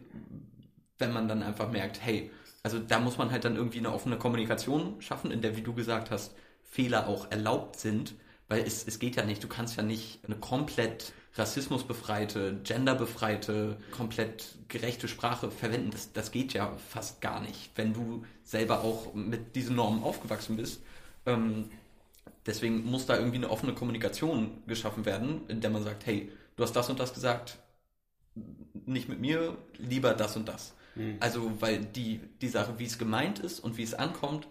wenn 0.97 1.13
man 1.13 1.27
dann 1.27 1.43
einfach 1.43 1.71
merkt, 1.71 2.03
hey, 2.03 2.31
also 2.63 2.79
da 2.79 2.99
muss 2.99 3.19
man 3.19 3.29
halt 3.29 3.45
dann 3.45 3.55
irgendwie 3.55 3.77
eine 3.77 3.93
offene 3.93 4.17
Kommunikation 4.17 4.99
schaffen, 4.99 5.29
in 5.29 5.41
der, 5.41 5.55
wie 5.55 5.61
du 5.61 5.75
gesagt 5.75 6.09
hast, 6.09 6.33
Fehler 6.63 7.07
auch 7.07 7.29
erlaubt 7.29 7.79
sind, 7.79 8.15
weil 8.47 8.63
es, 8.63 8.87
es 8.87 8.97
geht 8.97 9.15
ja 9.15 9.23
nicht, 9.23 9.43
du 9.43 9.47
kannst 9.47 9.77
ja 9.77 9.83
nicht 9.83 10.25
eine 10.25 10.37
komplett 10.37 11.13
rassismusbefreite, 11.35 12.59
genderbefreite, 12.63 13.77
komplett 13.91 14.55
gerechte 14.67 15.07
Sprache 15.07 15.49
verwenden. 15.49 15.91
Das, 15.91 16.11
das 16.11 16.31
geht 16.31 16.53
ja 16.53 16.75
fast 16.89 17.21
gar 17.21 17.39
nicht, 17.41 17.71
wenn 17.75 17.93
du 17.93 18.25
selber 18.43 18.81
auch 18.81 19.13
mit 19.13 19.55
diesen 19.55 19.75
Normen 19.75 20.03
aufgewachsen 20.03 20.57
bist. 20.57 20.83
Ähm, 21.25 21.69
deswegen 22.45 22.83
muss 22.85 23.05
da 23.05 23.15
irgendwie 23.17 23.37
eine 23.37 23.49
offene 23.49 23.73
Kommunikation 23.73 24.63
geschaffen 24.67 25.05
werden, 25.05 25.41
in 25.47 25.61
der 25.61 25.69
man 25.69 25.83
sagt, 25.83 26.05
hey, 26.05 26.31
du 26.57 26.63
hast 26.63 26.73
das 26.75 26.89
und 26.89 26.99
das 26.99 27.13
gesagt, 27.13 27.57
nicht 28.85 29.07
mit 29.09 29.19
mir, 29.19 29.57
lieber 29.77 30.13
das 30.13 30.35
und 30.35 30.47
das. 30.47 30.73
Also, 31.19 31.61
weil 31.61 31.79
die, 31.85 32.19
die 32.41 32.49
Sache, 32.49 32.77
wie 32.77 32.85
es 32.85 32.97
gemeint 32.97 33.39
ist 33.39 33.59
und 33.61 33.77
wie 33.77 33.83
es 33.83 33.93
ankommt, 33.93 34.47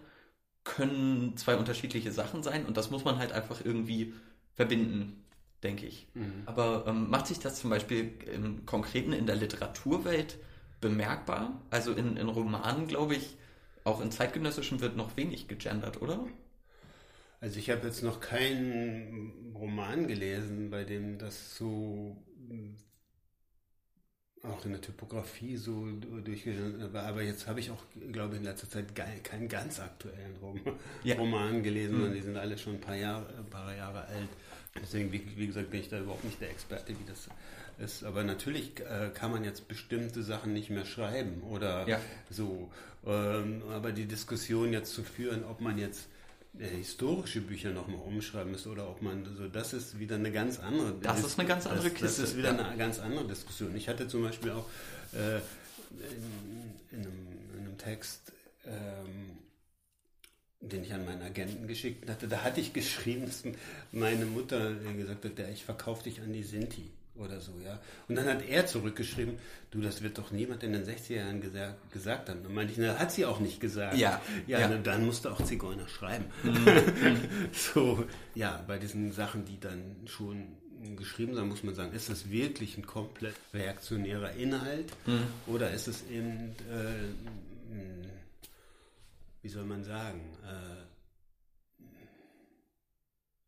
können 0.64 1.36
zwei 1.36 1.56
unterschiedliche 1.56 2.12
Sachen 2.12 2.42
sein 2.42 2.64
und 2.66 2.76
das 2.76 2.90
muss 2.90 3.04
man 3.04 3.18
halt 3.18 3.32
einfach 3.32 3.64
irgendwie 3.64 4.14
verbinden, 4.54 5.24
denke 5.62 5.86
ich. 5.86 6.06
Aber 6.44 6.84
ähm, 6.86 7.10
macht 7.10 7.26
sich 7.26 7.38
das 7.38 7.60
zum 7.60 7.70
Beispiel 7.70 8.12
im 8.34 8.66
Konkreten 8.66 9.12
in 9.12 9.26
der 9.26 9.36
Literaturwelt 9.36 10.38
bemerkbar? 10.80 11.60
Also 11.70 11.92
in, 11.92 12.16
in 12.16 12.28
Romanen, 12.28 12.86
glaube 12.88 13.14
ich, 13.16 13.36
auch 13.84 14.00
in 14.00 14.10
zeitgenössischen 14.10 14.80
wird 14.80 14.96
noch 14.96 15.16
wenig 15.16 15.48
gegendert, 15.48 16.00
oder? 16.02 16.26
Also 17.40 17.58
ich 17.58 17.70
habe 17.70 17.86
jetzt 17.86 18.02
noch 18.02 18.20
keinen 18.20 19.52
Roman 19.54 20.06
gelesen, 20.08 20.70
bei 20.70 20.84
dem 20.84 21.18
das 21.18 21.56
so 21.56 22.16
mh, 22.48 22.74
auch 24.42 24.64
in 24.64 24.72
der 24.72 24.80
Typografie 24.80 25.56
so 25.56 25.86
durchgegangen 26.24 26.92
war. 26.92 27.04
Aber 27.04 27.22
jetzt 27.22 27.46
habe 27.46 27.60
ich 27.60 27.70
auch, 27.70 27.82
glaube 28.12 28.34
ich, 28.34 28.40
in 28.40 28.44
letzter 28.44 28.68
Zeit 28.70 28.94
keinen 28.94 29.48
ganz 29.48 29.80
aktuellen 29.80 30.36
Rom 30.40 30.60
Ja. 31.04 31.16
Roman 31.16 31.62
gelesen, 31.62 31.96
sondern 31.96 32.14
die 32.14 32.22
sind 32.22 32.36
alle 32.36 32.56
schon 32.56 32.74
ein 32.74 32.80
paar 32.80 32.96
Jahre, 32.96 33.26
ein 33.36 33.50
paar 33.50 33.74
Jahre 33.74 34.04
alt. 34.06 34.28
Deswegen, 34.80 35.12
wie, 35.12 35.22
wie 35.36 35.46
gesagt, 35.46 35.70
bin 35.70 35.80
ich 35.80 35.88
da 35.88 35.98
überhaupt 35.98 36.24
nicht 36.24 36.40
der 36.40 36.50
Experte, 36.50 36.92
wie 36.92 37.04
das 37.06 37.28
ist. 37.84 38.04
Aber 38.04 38.22
natürlich 38.22 38.72
äh, 38.80 39.10
kann 39.12 39.30
man 39.32 39.42
jetzt 39.44 39.66
bestimmte 39.68 40.22
Sachen 40.22 40.52
nicht 40.52 40.70
mehr 40.70 40.84
schreiben 40.84 41.42
oder 41.42 41.88
Ja. 41.88 42.00
so. 42.30 42.70
Ähm, 43.06 43.62
aber 43.70 43.92
die 43.92 44.04
Diskussion 44.06 44.72
jetzt 44.72 44.92
zu 44.94 45.02
führen, 45.02 45.44
ob 45.44 45.60
man 45.60 45.78
jetzt 45.78 46.06
äh, 46.58 46.66
historische 46.66 47.40
Bücher 47.40 47.70
nochmal 47.70 48.00
umschreiben 48.00 48.52
müsste 48.52 48.68
oder 48.68 48.88
ob 48.88 49.02
man 49.02 49.24
so, 49.36 49.48
das 49.48 49.72
ist 49.72 49.98
wieder 49.98 50.16
eine 50.16 50.30
ganz 50.30 50.58
andere 50.60 50.94
Das 51.02 51.24
ist 51.24 51.38
eine 51.38 51.48
ganz 51.48 51.66
andere 51.66 51.84
das, 51.90 51.92
Das 51.94 52.00
Kiste, 52.02 52.22
ist 52.22 52.36
wieder 52.36 52.54
ja. 52.54 52.64
eine 52.64 52.76
ganz 52.76 52.98
andere 52.98 53.26
Diskussion. 53.26 53.74
Ich 53.74 53.88
hatte 53.88 54.06
zum 54.06 54.22
Beispiel 54.22 54.50
auch 54.52 54.66
äh, 55.14 55.36
in, 55.38 55.42
in, 56.92 56.98
einem, 57.06 57.26
in 57.54 57.60
einem 57.66 57.78
Text, 57.78 58.32
ähm, 58.66 59.38
den 60.60 60.84
ich 60.84 60.92
an 60.92 61.04
meinen 61.04 61.22
Agenten 61.22 61.66
geschickt 61.66 62.08
hatte, 62.08 62.28
da 62.28 62.42
hatte 62.42 62.60
ich 62.60 62.72
geschrieben, 62.72 63.26
dass 63.26 63.42
meine 63.92 64.26
Mutter 64.26 64.74
gesagt 64.74 65.24
hat, 65.24 65.38
ja, 65.38 65.48
ich 65.48 65.64
verkaufe 65.64 66.04
dich 66.04 66.20
an 66.20 66.32
die 66.32 66.42
Sinti 66.42 66.90
oder 67.16 67.40
so, 67.40 67.52
ja. 67.64 67.80
Und 68.08 68.16
dann 68.16 68.26
hat 68.26 68.46
er 68.48 68.66
zurückgeschrieben, 68.66 69.38
du, 69.70 69.80
das 69.80 70.02
wird 70.02 70.18
doch 70.18 70.30
niemand 70.30 70.62
in 70.62 70.72
den 70.72 70.84
60er 70.84 71.16
Jahren 71.16 71.40
gesagt, 71.40 71.92
gesagt 71.92 72.28
haben. 72.28 72.42
Dann 72.42 72.54
meinte 72.54 72.72
ich, 72.72 72.78
na, 72.78 72.98
hat 72.98 73.12
sie 73.12 73.26
auch 73.26 73.40
nicht 73.40 73.60
gesagt. 73.60 73.96
Ja, 73.96 74.20
ja, 74.46 74.60
ja. 74.60 74.68
na, 74.68 74.78
dann 74.78 75.04
musste 75.04 75.30
auch 75.30 75.42
Zigeuner 75.42 75.88
schreiben. 75.88 76.26
so, 77.52 78.04
ja, 78.34 78.62
bei 78.66 78.78
diesen 78.78 79.12
Sachen, 79.12 79.44
die 79.44 79.58
dann 79.60 79.96
schon 80.06 80.48
geschrieben 80.96 81.34
sind, 81.34 81.48
muss 81.48 81.62
man 81.62 81.74
sagen, 81.74 81.92
ist 81.92 82.08
das 82.08 82.30
wirklich 82.30 82.78
ein 82.78 82.86
komplett 82.86 83.34
reaktionärer 83.52 84.32
Inhalt 84.32 84.86
oder 85.46 85.70
ist 85.72 85.88
es 85.88 86.04
eben, 86.10 86.54
äh, 86.70 87.74
wie 89.42 89.48
soll 89.48 89.64
man 89.64 89.84
sagen, 89.84 90.36
äh, 90.44 90.86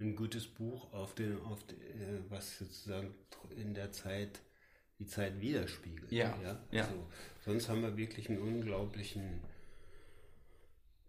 ein 0.01 0.17
gutes 0.17 0.47
Buch, 0.49 0.93
auf 0.93 1.15
dem, 1.15 1.41
auf 1.43 1.61
äh, 1.71 2.19
was 2.29 2.59
sozusagen 2.59 3.15
in 3.57 3.75
der 3.75 3.93
Zeit 3.93 4.41
die 4.99 5.07
Zeit 5.07 5.41
widerspiegelt. 5.41 6.11
Ja, 6.13 6.39
ja. 6.71 6.85
So. 6.85 7.07
Sonst 7.45 7.69
haben 7.69 7.83
wir 7.83 7.97
wirklich 7.97 8.29
einen 8.29 8.39
unglaublichen 8.39 9.41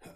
äh, 0.03 0.09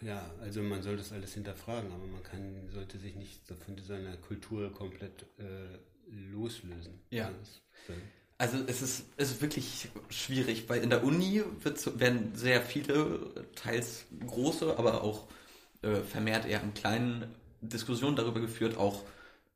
ja, 0.00 0.30
also 0.40 0.62
man 0.62 0.82
soll 0.82 0.96
das 0.96 1.12
alles 1.12 1.34
hinterfragen, 1.34 1.90
aber 1.90 2.06
man 2.06 2.22
kann, 2.22 2.68
sollte 2.70 2.98
sich 2.98 3.16
nicht 3.16 3.46
von 3.48 3.76
seiner 3.78 4.16
Kultur 4.16 4.72
komplett 4.72 5.24
äh, 5.38 5.78
loslösen. 6.08 7.00
Ja. 7.10 7.28
Äh, 7.28 7.92
Also 8.38 8.58
es 8.68 8.82
ist, 8.82 9.04
es 9.16 9.32
ist 9.32 9.42
wirklich 9.42 9.88
schwierig, 10.10 10.68
weil 10.68 10.82
in 10.82 10.90
der 10.90 11.02
Uni 11.02 11.42
wird, 11.62 12.00
werden 12.00 12.32
sehr 12.34 12.62
viele, 12.62 13.18
teils 13.56 14.04
große, 14.26 14.78
aber 14.78 15.02
auch 15.02 15.26
äh, 15.82 15.96
vermehrt 15.96 16.46
eher 16.46 16.62
in 16.62 16.72
kleinen 16.72 17.34
Diskussionen 17.60 18.14
darüber 18.14 18.40
geführt, 18.40 18.76
auch 18.76 19.02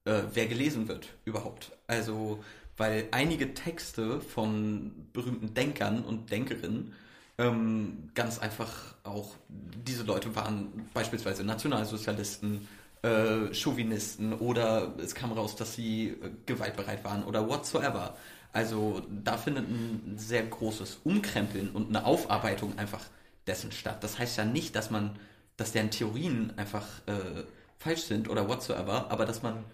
äh, 0.05 0.23
wer 0.35 0.47
gelesen 0.47 0.89
wird 0.89 1.09
überhaupt. 1.25 1.71
Also 1.87 2.43
weil 2.77 3.07
einige 3.12 3.55
Texte 3.55 4.21
von 4.21 4.93
berühmten 5.12 5.55
Denkern 5.55 6.03
und 6.05 6.31
Denkerinnen 6.31 6.95
ähm, 7.39 8.11
ganz 8.15 8.39
einfach 8.39 8.95
auch, 9.05 9.35
diese 9.49 10.03
Leute 10.03 10.35
waren 10.35 10.89
beispielsweise 10.95 11.45
Nationalsozialisten, 11.45 12.67
äh, 13.03 13.53
Chauvinisten 13.53 14.33
oder 14.33 14.95
es 14.99 15.15
kam 15.15 15.33
raus, 15.33 15.57
dass 15.57 15.75
sie 15.75 16.09
äh, 16.09 16.31
gewaltbereit 16.47 17.05
waren 17.05 17.25
oder 17.25 17.49
whatsoever. 17.49 18.17
Also 18.52 19.02
da 19.09 19.38
findet 19.38 19.68
ein 19.68 20.14
sehr 20.18 20.44
großes 20.44 21.00
Umkrempeln 21.04 21.71
und 21.71 21.88
eine 21.88 22.04
Aufarbeitung 22.04 22.78
einfach 22.78 23.04
dessen 23.47 23.73
statt. 23.73 24.04
Das 24.04 24.18
heißt 24.18 24.37
ja 24.37 24.44
nicht, 24.44 24.76
dass 24.76 24.90
man, 24.90 25.18
dass 25.56 25.73
deren 25.73 25.90
Theorien 25.90 26.52
einfach 26.56 26.87
äh, 27.06 27.44
falsch 27.78 28.02
sind 28.02 28.28
oder 28.28 28.49
whatsoever, 28.49 29.11
aber 29.11 29.25
dass 29.25 29.42
man 29.42 29.64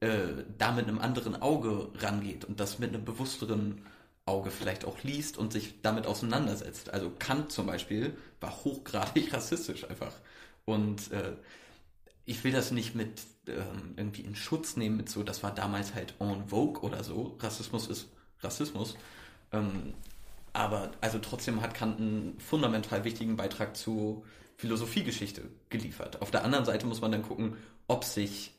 äh, 0.00 0.44
da 0.58 0.72
mit 0.72 0.88
einem 0.88 0.98
anderen 0.98 1.40
Auge 1.40 1.88
rangeht 1.98 2.44
und 2.44 2.60
das 2.60 2.78
mit 2.78 2.94
einem 2.94 3.04
bewussteren 3.04 3.82
Auge 4.24 4.50
vielleicht 4.50 4.84
auch 4.84 5.02
liest 5.02 5.36
und 5.36 5.52
sich 5.52 5.82
damit 5.82 6.06
auseinandersetzt. 6.06 6.90
Also 6.90 7.10
Kant 7.18 7.50
zum 7.50 7.66
Beispiel 7.66 8.16
war 8.40 8.64
hochgradig 8.64 9.32
rassistisch 9.32 9.88
einfach. 9.88 10.12
Und 10.64 11.10
äh, 11.10 11.32
ich 12.24 12.44
will 12.44 12.52
das 12.52 12.70
nicht 12.70 12.94
mit 12.94 13.22
ähm, 13.48 13.94
irgendwie 13.96 14.22
in 14.22 14.34
Schutz 14.34 14.76
nehmen 14.76 14.96
mit 14.96 15.08
so, 15.08 15.22
das 15.22 15.42
war 15.42 15.54
damals 15.54 15.94
halt 15.94 16.14
en 16.20 16.46
vogue 16.48 16.82
oder 16.82 17.02
so. 17.02 17.36
Rassismus 17.40 17.88
ist 17.88 18.08
Rassismus. 18.40 18.96
Ähm, 19.52 19.94
aber 20.52 20.92
also 21.00 21.18
trotzdem 21.18 21.62
hat 21.62 21.74
Kant 21.74 21.98
einen 21.98 22.38
fundamental 22.38 23.04
wichtigen 23.04 23.36
Beitrag 23.36 23.76
zur 23.76 24.22
Philosophiegeschichte 24.56 25.42
geliefert. 25.70 26.20
Auf 26.20 26.30
der 26.30 26.44
anderen 26.44 26.64
Seite 26.64 26.86
muss 26.86 27.00
man 27.00 27.12
dann 27.12 27.22
gucken, 27.22 27.56
ob 27.88 28.04
sich 28.04 28.52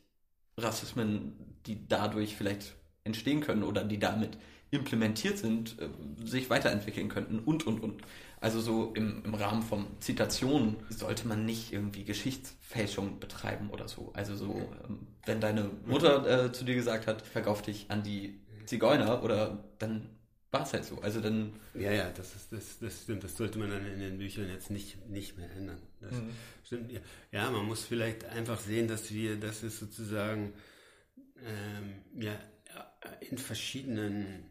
Rassismen, 0.58 1.34
die 1.66 1.88
dadurch 1.88 2.36
vielleicht 2.36 2.76
entstehen 3.04 3.42
können 3.42 3.64
oder 3.64 3.84
die 3.84 4.00
damit 4.00 4.38
implementiert 4.74 5.38
sind, 5.38 5.78
äh, 5.80 6.26
sich 6.26 6.50
weiterentwickeln 6.50 7.10
könnten 7.10 7.40
und, 7.40 7.66
und, 7.66 7.82
und. 7.82 8.02
Also 8.42 8.60
so 8.60 8.92
im, 8.94 9.24
im 9.24 9.34
Rahmen 9.36 9.62
von 9.62 9.86
Zitationen 10.00 10.76
sollte 10.90 11.28
man 11.28 11.46
nicht 11.46 11.72
irgendwie 11.72 12.04
Geschichtsfälschung 12.04 13.20
betreiben 13.20 13.70
oder 13.70 13.88
so. 13.88 14.12
Also 14.14 14.36
so, 14.36 14.70
ähm, 14.88 15.08
wenn 15.26 15.40
deine 15.40 15.70
Mutter 15.86 16.46
äh, 16.46 16.52
zu 16.52 16.66
dir 16.66 16.76
gesagt 16.76 17.08
hat, 17.08 17.22
verkauf 17.22 17.62
dich 17.62 17.86
an 17.90 18.04
die 18.04 18.42
Zigeuner 18.66 19.24
oder 19.24 19.64
dann 19.80 20.10
war 20.52 20.64
es 20.64 20.74
halt 20.74 20.86
so. 20.86 21.00
Also 21.02 21.22
dann. 21.22 21.54
Ja, 21.74 21.92
ja, 21.92 22.10
das 22.10 22.36
ist 22.36 22.52
das, 22.52 22.80
das 22.80 23.04
stimmt. 23.04 23.24
Das 23.24 23.38
sollte 23.38 23.60
man 23.60 23.70
dann 23.70 23.86
in 23.86 24.00
den 24.00 24.18
Büchern 24.18 24.50
jetzt 24.50 24.70
nicht, 24.70 25.10
nicht 25.10 25.38
mehr 25.38 25.50
ändern. 25.52 25.80
Das 26.02 26.12
mhm. 26.12 26.30
stimmt. 26.64 26.92
Ja. 26.92 27.00
ja, 27.32 27.50
man 27.50 27.66
muss 27.66 27.84
vielleicht 27.84 28.26
einfach 28.26 28.60
sehen, 28.60 28.88
dass 28.88 29.12
wir, 29.12 29.38
dass 29.40 29.64
es 29.64 29.80
sozusagen 29.80 30.54
ähm, 31.46 32.22
ja, 32.22 32.38
in 33.22 33.38
verschiedenen, 33.38 34.46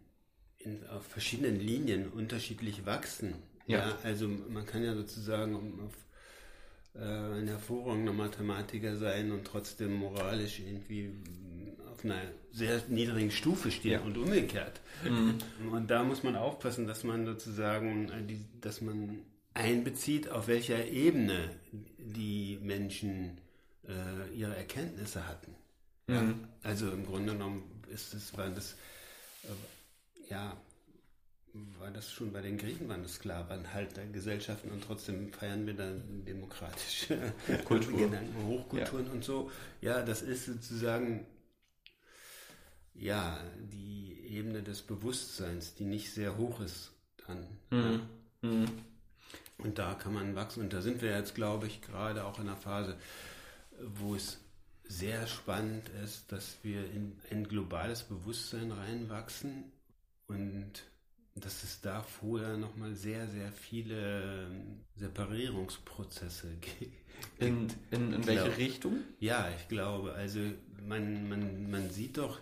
in, 0.64 0.86
auf 0.88 1.06
verschiedenen 1.06 1.58
Linien 1.58 2.08
unterschiedlich 2.08 2.86
wachsen. 2.86 3.34
Ja. 3.66 3.78
ja. 3.78 3.98
also 4.02 4.28
man 4.28 4.66
kann 4.66 4.84
ja 4.84 4.94
sozusagen 4.94 5.54
auf, 5.84 7.00
äh, 7.00 7.38
ein 7.38 7.48
hervorragender 7.48 8.12
Mathematiker 8.12 8.96
sein 8.96 9.32
und 9.32 9.44
trotzdem 9.44 9.94
moralisch 9.94 10.60
irgendwie 10.60 11.10
auf 11.92 12.04
einer 12.04 12.22
sehr 12.52 12.82
niedrigen 12.88 13.30
Stufe 13.30 13.70
stehen 13.70 13.92
ja. 13.92 14.00
und 14.00 14.16
umgekehrt. 14.16 14.80
Mhm. 15.04 15.38
Und 15.72 15.90
da 15.90 16.02
muss 16.02 16.22
man 16.22 16.36
aufpassen, 16.36 16.86
dass 16.86 17.04
man 17.04 17.26
sozusagen, 17.26 18.08
äh, 18.10 18.36
dass 18.60 18.80
man 18.80 19.20
einbezieht, 19.54 20.28
auf 20.28 20.48
welcher 20.48 20.86
Ebene 20.86 21.50
die 21.98 22.58
Menschen 22.62 23.38
äh, 23.86 24.34
ihre 24.34 24.56
Erkenntnisse 24.56 25.26
hatten. 25.26 25.54
Mhm. 26.06 26.14
Ja, 26.14 26.34
also 26.62 26.90
im 26.90 27.06
Grunde 27.06 27.32
genommen 27.32 27.62
ist 27.92 28.14
es, 28.14 28.36
war 28.36 28.48
das, 28.50 28.72
äh, 29.44 29.48
ja, 30.28 30.56
war 31.78 31.90
das 31.90 32.10
schon 32.10 32.32
bei 32.32 32.40
den 32.40 32.56
Griechen, 32.56 32.88
waren 32.88 33.02
das 33.02 33.18
klar, 33.18 33.48
waren 33.48 33.72
halt 33.72 33.90
Gesellschaften 34.12 34.70
und 34.70 34.82
trotzdem 34.82 35.32
feiern 35.32 35.66
wir 35.66 35.74
dann 35.74 36.24
demokratische 36.24 37.32
Kultur. 37.64 38.10
Hochkulturen 38.46 39.06
ja. 39.06 39.12
und 39.12 39.24
so. 39.24 39.50
Ja, 39.80 40.02
das 40.02 40.22
ist 40.22 40.46
sozusagen 40.46 41.26
ja 42.94 43.38
die 43.58 44.18
Ebene 44.28 44.62
des 44.62 44.82
Bewusstseins, 44.82 45.74
die 45.74 45.84
nicht 45.84 46.12
sehr 46.12 46.38
hoch 46.38 46.60
ist 46.60 46.92
dann. 47.26 47.46
Mhm. 47.70 48.00
Ja. 48.42 48.48
Mhm. 48.48 48.66
Und 49.58 49.78
da 49.78 49.94
kann 49.94 50.14
man 50.14 50.34
wachsen. 50.34 50.62
Und 50.62 50.72
da 50.72 50.80
sind 50.80 51.02
wir 51.02 51.10
jetzt, 51.10 51.34
glaube 51.34 51.66
ich, 51.66 51.82
gerade 51.82 52.24
auch 52.24 52.38
in 52.38 52.48
einer 52.48 52.56
Phase, 52.56 52.96
wo 53.78 54.14
es 54.14 54.38
sehr 54.84 55.26
spannend 55.26 55.88
ist, 56.04 56.32
dass 56.32 56.58
wir 56.62 56.84
in 56.90 57.16
ein 57.30 57.46
globales 57.46 58.02
Bewusstsein 58.02 58.72
reinwachsen 58.72 59.71
und 60.34 60.72
dass 61.34 61.62
es 61.62 61.80
da 61.80 62.02
vorher 62.02 62.56
nochmal 62.56 62.94
sehr, 62.94 63.26
sehr 63.28 63.52
viele 63.52 64.46
ähm, 64.46 64.80
Separierungsprozesse 64.96 66.48
gibt. 66.60 66.92
In, 67.38 67.68
in, 67.90 68.12
in 68.12 68.26
welche 68.26 68.56
Richtung? 68.56 68.98
Ja, 69.20 69.48
ich 69.56 69.68
glaube, 69.68 70.12
also 70.14 70.40
man, 70.86 71.28
man, 71.28 71.70
man 71.70 71.90
sieht 71.90 72.18
doch, 72.18 72.40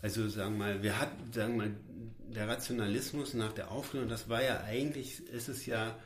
also 0.00 0.28
sagen 0.28 0.58
wir 0.58 0.64
mal, 0.64 0.82
wir 0.82 0.98
hatten, 0.98 1.32
sagen 1.32 1.58
wir 1.58 1.66
mal, 1.66 1.74
der 2.34 2.48
Rationalismus 2.48 3.34
nach 3.34 3.52
der 3.52 3.70
Aufklärung, 3.70 4.08
das 4.08 4.28
war 4.28 4.42
ja 4.42 4.62
eigentlich, 4.64 5.26
ist 5.28 5.48
es 5.48 5.66
ja 5.66 5.96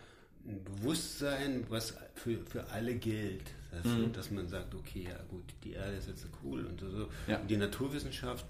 ein 0.47 0.63
Bewusstsein, 0.65 1.65
was 1.69 1.95
für, 2.15 2.39
für 2.47 2.69
alle 2.71 2.95
gilt. 2.95 3.45
Also, 3.71 3.89
mhm. 3.91 4.13
dass 4.13 4.31
man 4.31 4.49
sagt, 4.49 4.75
okay, 4.75 5.09
ja 5.11 5.19
gut, 5.29 5.45
die 5.63 5.73
Erde 5.73 5.97
ist 5.97 6.09
jetzt 6.09 6.27
cool 6.43 6.65
und 6.65 6.81
so. 6.81 7.09
Ja. 7.27 7.39
Und 7.39 7.49
die 7.49 7.57
Naturwissenschaft, 7.57 8.47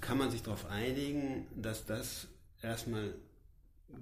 kann 0.00 0.18
man 0.18 0.30
sich 0.30 0.42
darauf 0.42 0.66
einigen, 0.66 1.46
dass 1.54 1.86
das 1.86 2.28
erstmal 2.62 3.14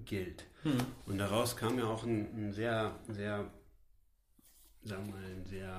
gilt. 0.04 0.44
Hm. 0.62 0.78
Und 1.06 1.18
daraus 1.18 1.56
kam 1.56 1.78
ja 1.78 1.84
auch 1.84 2.04
ein, 2.04 2.28
ein, 2.34 2.52
sehr, 2.52 2.98
sehr, 3.08 3.50
sagen 4.84 5.06
wir 5.06 5.14
mal, 5.14 5.24
ein 5.24 5.44
sehr 5.46 5.76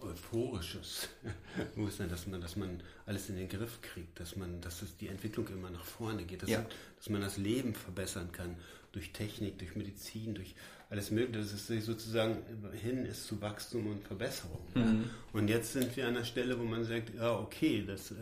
euphorisches 0.00 1.08
Bewusstsein, 1.74 2.08
dass 2.08 2.26
man, 2.26 2.40
dass 2.40 2.56
man 2.56 2.82
alles 3.06 3.28
in 3.28 3.36
den 3.36 3.48
Griff 3.48 3.80
kriegt, 3.82 4.18
dass 4.20 4.36
man, 4.36 4.60
dass 4.60 4.82
es 4.82 4.96
die 4.96 5.08
Entwicklung 5.08 5.48
immer 5.48 5.70
nach 5.70 5.84
vorne 5.84 6.24
geht, 6.24 6.42
dass, 6.42 6.50
ja. 6.50 6.64
dass 6.96 7.10
man 7.10 7.20
das 7.20 7.36
Leben 7.36 7.74
verbessern 7.74 8.32
kann 8.32 8.56
durch 8.92 9.12
Technik, 9.12 9.58
durch 9.58 9.76
Medizin, 9.76 10.34
durch 10.34 10.54
alles 10.88 11.10
Mögliche, 11.10 11.38
dass 11.38 11.52
es 11.52 11.84
sozusagen 11.84 12.42
hin 12.72 13.06
ist 13.06 13.26
zu 13.26 13.40
Wachstum 13.40 13.86
und 13.86 14.02
Verbesserung. 14.02 14.66
Mhm. 14.74 15.10
Und 15.32 15.48
jetzt 15.48 15.72
sind 15.72 15.96
wir 15.96 16.08
an 16.08 16.14
der 16.14 16.24
Stelle, 16.24 16.58
wo 16.58 16.64
man 16.64 16.84
sagt, 16.84 17.14
ja, 17.14 17.38
okay, 17.38 17.84
das 17.86 18.10
äh, 18.10 18.14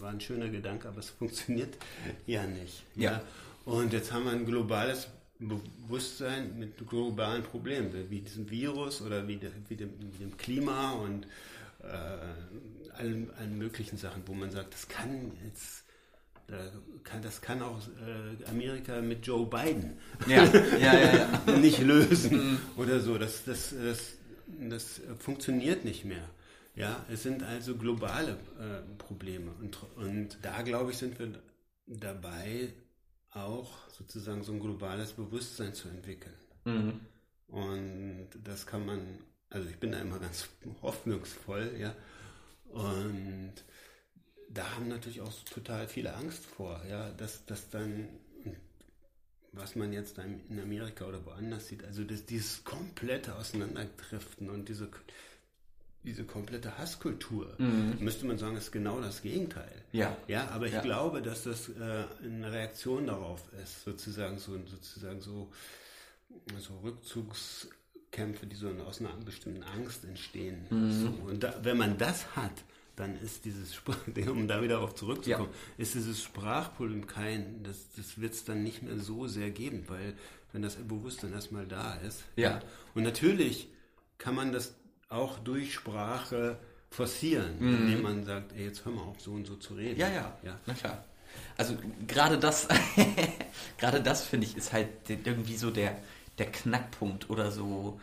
war 0.00 0.10
ein 0.10 0.20
schöner 0.20 0.48
Gedanke, 0.48 0.88
aber 0.88 0.98
es 0.98 1.10
funktioniert 1.18 1.76
ja 2.26 2.46
nicht. 2.46 2.82
Ja. 2.94 3.12
ja. 3.12 3.22
Und 3.64 3.92
jetzt 3.92 4.12
haben 4.12 4.24
wir 4.24 4.32
ein 4.32 4.46
globales 4.46 5.08
Bewusstsein 5.38 6.58
mit 6.58 6.76
globalen 6.88 7.42
Problemen, 7.42 7.92
wie 8.10 8.20
diesem 8.20 8.50
Virus 8.50 9.02
oder 9.02 9.28
wie, 9.28 9.36
de, 9.36 9.50
wie, 9.68 9.76
dem, 9.76 9.90
wie 10.00 10.24
dem, 10.24 10.36
Klima 10.36 10.92
und 10.92 11.26
äh, 11.82 12.92
allen, 12.96 13.30
allen 13.38 13.56
möglichen 13.56 13.98
Sachen, 13.98 14.22
wo 14.26 14.34
man 14.34 14.50
sagt, 14.50 14.74
das 14.74 14.88
kann 14.88 15.32
jetzt 15.44 15.84
kann, 17.04 17.20
das 17.22 17.42
kann 17.42 17.60
auch 17.60 17.78
äh, 17.78 18.48
Amerika 18.50 19.02
mit 19.02 19.26
Joe 19.26 19.46
Biden 19.46 19.98
ja, 20.26 20.44
ja, 20.44 20.94
ja, 20.94 21.28
ja. 21.46 21.56
nicht 21.58 21.80
lösen 21.80 22.52
mhm. 22.52 22.58
oder 22.76 23.00
so. 23.00 23.18
Das, 23.18 23.44
das, 23.44 23.74
das, 23.82 24.14
das 24.58 25.00
funktioniert 25.18 25.84
nicht 25.84 26.06
mehr. 26.06 26.26
Ja, 26.78 27.04
es 27.10 27.24
sind 27.24 27.42
also 27.42 27.76
globale 27.76 28.38
äh, 28.60 28.96
Probleme. 28.98 29.50
Und, 29.60 29.78
und 29.96 30.38
da, 30.42 30.62
glaube 30.62 30.92
ich, 30.92 30.98
sind 30.98 31.18
wir 31.18 31.42
dabei, 31.86 32.72
auch 33.32 33.88
sozusagen 33.90 34.44
so 34.44 34.52
ein 34.52 34.60
globales 34.60 35.12
Bewusstsein 35.12 35.74
zu 35.74 35.88
entwickeln. 35.88 36.36
Mhm. 36.64 37.00
Und 37.48 38.28
das 38.44 38.64
kann 38.64 38.86
man, 38.86 39.18
also 39.50 39.68
ich 39.68 39.78
bin 39.78 39.90
da 39.90 39.98
immer 39.98 40.20
ganz 40.20 40.48
hoffnungsvoll, 40.82 41.74
ja. 41.80 41.96
Und 42.66 43.54
da 44.48 44.76
haben 44.76 44.86
natürlich 44.86 45.20
auch 45.20 45.32
total 45.52 45.88
viele 45.88 46.14
Angst 46.14 46.46
vor, 46.46 46.80
ja, 46.88 47.10
dass, 47.10 47.44
dass 47.44 47.70
dann, 47.70 48.08
was 49.50 49.74
man 49.74 49.92
jetzt 49.92 50.16
in 50.18 50.60
Amerika 50.60 51.06
oder 51.06 51.26
woanders 51.26 51.66
sieht, 51.66 51.82
also 51.82 52.04
das, 52.04 52.24
dieses 52.24 52.62
komplette 52.62 53.34
Auseinanderdriften 53.34 54.48
und 54.48 54.68
diese, 54.68 54.90
diese 56.04 56.24
komplette 56.24 56.78
Hasskultur, 56.78 57.54
mhm. 57.58 57.96
müsste 58.00 58.26
man 58.26 58.38
sagen, 58.38 58.56
ist 58.56 58.72
genau 58.72 59.00
das 59.00 59.22
Gegenteil. 59.22 59.82
Ja. 59.92 60.16
Ja, 60.26 60.48
aber 60.48 60.66
ich 60.66 60.72
ja. 60.72 60.80
glaube, 60.80 61.22
dass 61.22 61.44
das 61.44 61.68
äh, 61.68 62.04
eine 62.22 62.52
Reaktion 62.52 63.06
darauf 63.06 63.42
ist, 63.62 63.84
sozusagen 63.84 64.38
so, 64.38 64.52
sozusagen 64.66 65.20
so, 65.20 65.50
so 66.58 66.78
Rückzugskämpfe, 66.82 68.46
die 68.46 68.56
so 68.56 68.70
aus 68.86 69.00
einer 69.00 69.12
bestimmten 69.24 69.62
Angst 69.64 70.04
entstehen. 70.04 70.66
Mhm. 70.70 70.92
So, 70.92 71.08
und 71.28 71.42
da, 71.42 71.54
wenn 71.62 71.76
man 71.76 71.98
das 71.98 72.36
hat, 72.36 72.64
dann 72.96 73.18
ist 73.20 73.44
dieses, 73.44 73.80
um 74.28 74.48
da 74.48 74.62
wieder 74.62 74.76
darauf 74.76 74.94
zurückzukommen, 74.94 75.50
ja. 75.52 75.82
ist 75.82 75.94
dieses 75.94 76.22
Sprachproblem 76.22 77.06
kein, 77.06 77.62
das, 77.62 77.90
das 77.96 78.20
wird 78.20 78.34
es 78.34 78.44
dann 78.44 78.62
nicht 78.62 78.82
mehr 78.82 78.98
so 78.98 79.26
sehr 79.26 79.50
geben, 79.50 79.84
weil 79.88 80.14
wenn 80.52 80.62
das 80.62 80.76
Bewusstsein 80.76 81.32
erstmal 81.32 81.66
da 81.66 81.94
ist. 81.96 82.22
Ja. 82.36 82.50
ja. 82.50 82.62
Und 82.94 83.02
natürlich 83.02 83.68
kann 84.16 84.34
man 84.34 84.52
das 84.52 84.74
auch 85.08 85.38
durch 85.38 85.74
Sprache 85.74 86.58
forcieren, 86.90 87.58
mhm. 87.58 87.76
indem 87.76 88.02
man 88.02 88.24
sagt, 88.24 88.52
ey, 88.52 88.64
jetzt 88.64 88.84
hör 88.84 88.92
mal 88.92 89.02
auf, 89.02 89.20
so 89.20 89.32
und 89.32 89.46
so 89.46 89.56
zu 89.56 89.74
reden. 89.74 89.98
Ja, 89.98 90.08
ja, 90.08 90.36
ja. 90.42 90.58
na 90.66 90.74
klar. 90.74 91.04
Also 91.56 91.76
gerade 92.06 92.38
das, 92.38 92.68
gerade 93.78 94.02
das 94.02 94.24
finde 94.24 94.46
ich 94.46 94.56
ist 94.56 94.72
halt 94.72 94.88
irgendwie 95.08 95.56
so 95.56 95.70
der, 95.70 95.98
der 96.38 96.50
Knackpunkt 96.50 97.30
oder 97.30 97.50
so 97.50 98.00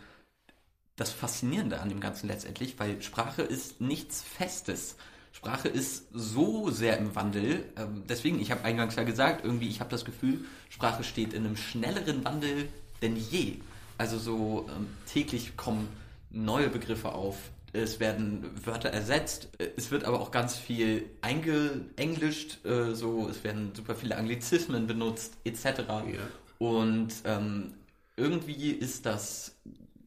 das 0.96 1.12
Faszinierende 1.12 1.82
an 1.82 1.89
dem 1.89 2.00
Ganzen 2.00 2.28
letztendlich, 2.28 2.80
weil 2.80 3.02
Sprache 3.02 3.41
ist 3.41 3.82
nichts 3.82 4.22
Festes. 4.22 4.96
Sprache 5.34 5.68
ist 5.68 6.08
so 6.13 6.70
sehr 6.72 6.98
im 6.98 7.13
Wandel. 7.15 7.65
Ähm, 7.76 8.04
deswegen, 8.08 8.39
ich 8.39 8.52
habe 8.52 8.63
eingangs 8.63 8.96
ja 8.96 9.04
gesagt, 9.04 9.44
irgendwie, 9.44 9.68
ich 9.68 9.82
habe 9.82 9.89
das 9.89 10.06
Gefühl, 10.06 10.46
Sprache 10.70 11.04
steht 11.04 11.34
in 11.34 11.46
einem 11.46 11.58
schnelleren 11.58 12.24
Wandel 12.24 12.70
denn 13.02 13.18
je. 13.18 13.58
Also 13.98 14.18
so 14.18 14.70
ähm, 14.70 14.88
täglich 15.06 15.58
kommen 15.58 15.89
neue 16.30 16.70
Begriffe 16.70 17.14
auf. 17.14 17.38
Es 17.74 18.00
werden 18.00 18.50
Wörter 18.66 18.90
ersetzt. 18.90 19.50
Es 19.76 19.92
wird 19.92 20.06
aber 20.06 20.22
auch 20.22 20.32
ganz 20.32 20.56
viel 20.56 21.10
eingeenglischt. 21.22 22.66
Äh, 22.66 22.94
so, 22.94 23.28
es 23.28 23.44
werden 23.44 23.74
super 23.76 23.96
viele 23.96 24.18
Anglizismen 24.18 24.88
benutzt, 24.88 25.38
etc. 25.44 25.66
Ja. 25.88 26.04
Und 26.58 27.14
ähm, 27.26 27.74
irgendwie 28.16 28.72
ist 28.72 29.06
das 29.06 29.56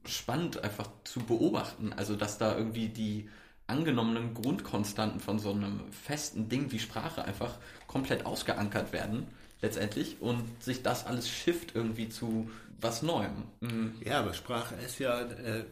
spannend 0.06 0.64
einfach 0.64 0.88
zu 1.04 1.20
beobachten. 1.20 1.92
Also, 1.92 2.16
dass 2.16 2.38
da 2.38 2.56
irgendwie 2.56 2.88
die 2.88 3.28
angenommenen 3.66 4.34
Grundkonstanten 4.34 5.20
von 5.20 5.38
so 5.38 5.50
einem 5.50 5.80
festen 5.92 6.48
Ding 6.48 6.72
wie 6.72 6.78
Sprache 6.78 7.24
einfach 7.24 7.56
komplett 7.86 8.24
ausgeankert 8.24 8.92
werden, 8.92 9.26
letztendlich, 9.60 10.20
und 10.20 10.42
sich 10.62 10.82
das 10.82 11.06
alles 11.06 11.28
shift 11.28 11.74
irgendwie 11.74 12.08
zu 12.08 12.50
was 12.80 13.02
Neuem. 13.02 13.44
Mhm. 13.60 13.94
Ja, 14.04 14.20
aber 14.20 14.32
Sprache 14.34 14.74
ist 14.76 14.98
ja 14.98 15.20
äh, 15.20 15.64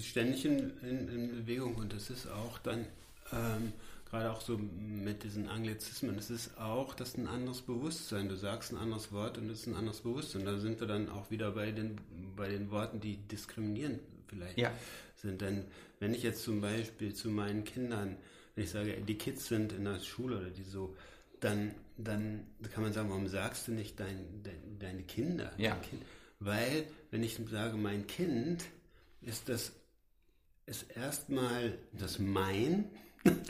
ständig 0.00 0.44
in, 0.44 0.72
in, 0.82 1.08
in, 1.08 1.30
Bewegung 1.36 1.74
und 1.76 1.92
es 1.92 2.10
ist 2.10 2.26
auch 2.26 2.58
dann 2.58 2.86
ähm, 3.32 3.72
gerade 4.10 4.30
auch 4.30 4.40
so 4.40 4.58
mit 4.58 5.22
diesen 5.22 5.48
Anglizismen, 5.48 6.18
es 6.18 6.30
ist 6.30 6.58
auch 6.58 6.94
das 6.94 7.10
ist 7.10 7.18
ein 7.18 7.28
anderes 7.28 7.62
Bewusstsein. 7.62 8.28
Du 8.28 8.36
sagst 8.36 8.72
ein 8.72 8.78
anderes 8.78 9.12
Wort 9.12 9.38
und 9.38 9.48
es 9.50 9.60
ist 9.60 9.66
ein 9.68 9.76
anderes 9.76 10.00
Bewusstsein. 10.00 10.44
Da 10.44 10.58
sind 10.58 10.80
wir 10.80 10.86
dann 10.86 11.08
auch 11.08 11.30
wieder 11.30 11.52
bei 11.52 11.70
den, 11.70 11.96
bei 12.36 12.48
den 12.48 12.70
Worten, 12.70 13.00
die 13.00 13.16
diskriminierend 13.16 14.00
vielleicht 14.26 14.58
Ja. 14.58 14.72
sind. 15.16 15.40
Denn 15.40 15.64
wenn 16.00 16.14
ich 16.14 16.22
jetzt 16.22 16.42
zum 16.42 16.60
Beispiel 16.60 17.14
zu 17.14 17.28
meinen 17.28 17.64
Kindern, 17.64 18.16
wenn 18.54 18.64
ich 18.64 18.70
sage, 18.70 19.00
die 19.00 19.16
Kids 19.16 19.48
sind 19.48 19.72
in 19.72 19.84
der 19.84 20.00
Schule 20.00 20.38
oder 20.38 20.50
die 20.50 20.64
so, 20.64 20.96
dann, 21.38 21.74
dann 21.96 22.46
kann 22.72 22.82
man 22.82 22.92
sagen, 22.92 23.10
warum 23.10 23.28
sagst 23.28 23.68
du 23.68 23.72
nicht 23.72 23.98
dein, 23.98 24.42
dein, 24.42 24.78
deine 24.78 25.02
Kinder? 25.02 25.52
Ja. 25.56 25.70
Dein 25.74 25.82
Kind? 25.82 26.02
Weil, 26.40 26.84
wenn 27.10 27.22
ich 27.22 27.38
sage 27.50 27.76
mein 27.76 28.06
Kind, 28.06 28.64
ist 29.22 29.48
das 29.48 29.72
ist 30.66 30.86
erstmal 30.96 31.76
das 31.92 32.18
mein, 32.20 32.84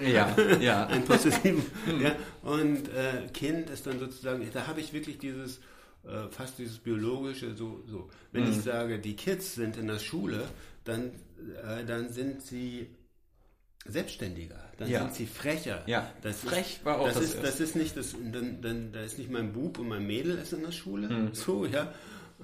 Ja, 0.03 0.35
ja. 0.59 0.87
ein 0.89 1.05
Possessiv. 1.05 1.71
ja, 2.01 2.17
und 2.43 2.89
äh, 2.89 3.27
Kind 3.33 3.69
ist 3.71 3.87
dann 3.87 3.99
sozusagen, 3.99 4.49
da 4.53 4.67
habe 4.67 4.81
ich 4.81 4.93
wirklich 4.93 5.19
dieses, 5.19 5.59
äh, 6.05 6.29
fast 6.31 6.59
dieses 6.59 6.79
biologische, 6.79 7.55
so, 7.55 7.83
so. 7.87 8.09
Wenn 8.33 8.45
Mhm. 8.45 8.51
ich 8.53 8.63
sage, 8.63 8.99
die 8.99 9.17
Kids 9.17 9.55
sind 9.55 9.77
in 9.77 9.87
der 9.87 9.99
Schule, 9.99 10.49
dann, 10.85 11.11
äh, 11.63 11.85
dann 11.85 12.11
sind 12.11 12.43
sie 12.43 12.89
selbstständiger, 13.85 14.71
dann 14.79 14.89
Ja. 14.89 15.01
sind 15.01 15.15
sie 15.15 15.27
frecher. 15.27 15.83
Ja, 15.87 16.13
das 16.23 16.41
frech 16.41 16.77
ist, 16.79 16.85
war 16.85 17.01
auch 17.01 17.07
das, 17.07 17.15
das 17.17 17.25
ist, 17.25 17.43
das 17.43 17.61
ist 17.61 17.77
nicht 17.77 17.97
das, 17.97 18.13
dann, 18.33 18.61
dann, 18.63 18.93
da 18.93 19.01
ist 19.03 19.19
nicht 19.19 19.31
mein 19.31 19.53
Bub 19.53 19.79
und 19.79 19.89
mein 19.89 20.07
Mädel 20.07 20.37
ist 20.39 20.53
in 20.53 20.63
der 20.63 20.73
Schule, 20.73 21.09
Mhm. 21.09 21.35
so, 21.35 21.67
ja, 21.67 21.93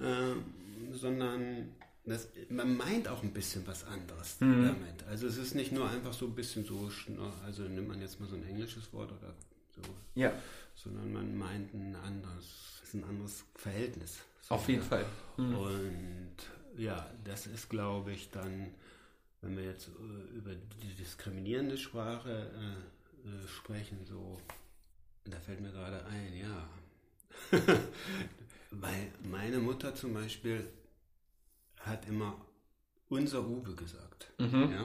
ähm, 0.03 0.45
sondern 0.93 1.69
das, 2.07 2.29
man 2.49 2.77
meint 2.77 3.09
auch 3.09 3.23
ein 3.23 3.33
bisschen 3.33 3.67
was 3.67 3.85
anderes 3.85 4.41
Mhm. 4.41 4.65
damit. 4.67 5.03
Also 5.09 5.27
es 5.27 5.37
ist 5.37 5.55
nicht 5.55 5.73
nur 5.73 5.89
einfach 5.91 6.13
so 6.13 6.27
ein 6.27 6.35
bisschen 6.35 6.65
so, 6.65 6.91
also 7.45 7.63
nimmt 7.65 7.89
man 7.89 8.01
jetzt 8.01 8.21
mal 8.21 8.29
so 8.29 8.37
ein 8.37 8.47
englisches 8.47 8.93
Wort 8.93 9.11
oder 9.13 9.35
so, 9.75 9.83
Ja, 10.15 10.33
sondern 10.75 11.13
man 11.13 11.37
meint 11.37 11.75
ein 11.75 11.95
anderes, 11.97 12.81
ist 12.83 12.95
ein 12.95 13.05
anderes 13.05 13.45
Verhältnis. 13.55 14.19
So, 14.43 14.55
auf 14.55 14.69
jeden 14.69 14.83
ja. 14.83 14.87
Fall. 14.87 15.07
Und 15.37 16.37
ja, 16.77 17.11
das 17.25 17.47
ist, 17.47 17.69
glaube 17.69 18.13
ich, 18.13 18.31
dann, 18.31 18.69
wenn 19.41 19.57
wir 19.57 19.65
jetzt 19.65 19.89
äh, 19.89 20.37
über 20.37 20.55
die 20.55 20.95
diskriminierende 20.95 21.77
Sprache 21.77 22.31
äh, 22.55 23.29
äh, 23.29 23.49
sprechen, 23.49 23.99
so, 24.07 24.41
da 25.25 25.39
fällt 25.41 25.61
mir 25.61 25.73
gerade 25.73 26.05
ein, 26.07 26.37
ja. 26.37 26.69
Weil 28.71 29.09
meine 29.23 29.59
Mutter 29.59 29.95
zum 29.95 30.15
Beispiel 30.15 30.69
hat 31.87 32.07
immer 32.09 32.37
unser 33.09 33.47
Uwe 33.47 33.75
gesagt. 33.75 34.33
Mhm. 34.39 34.71
Ja? 34.73 34.85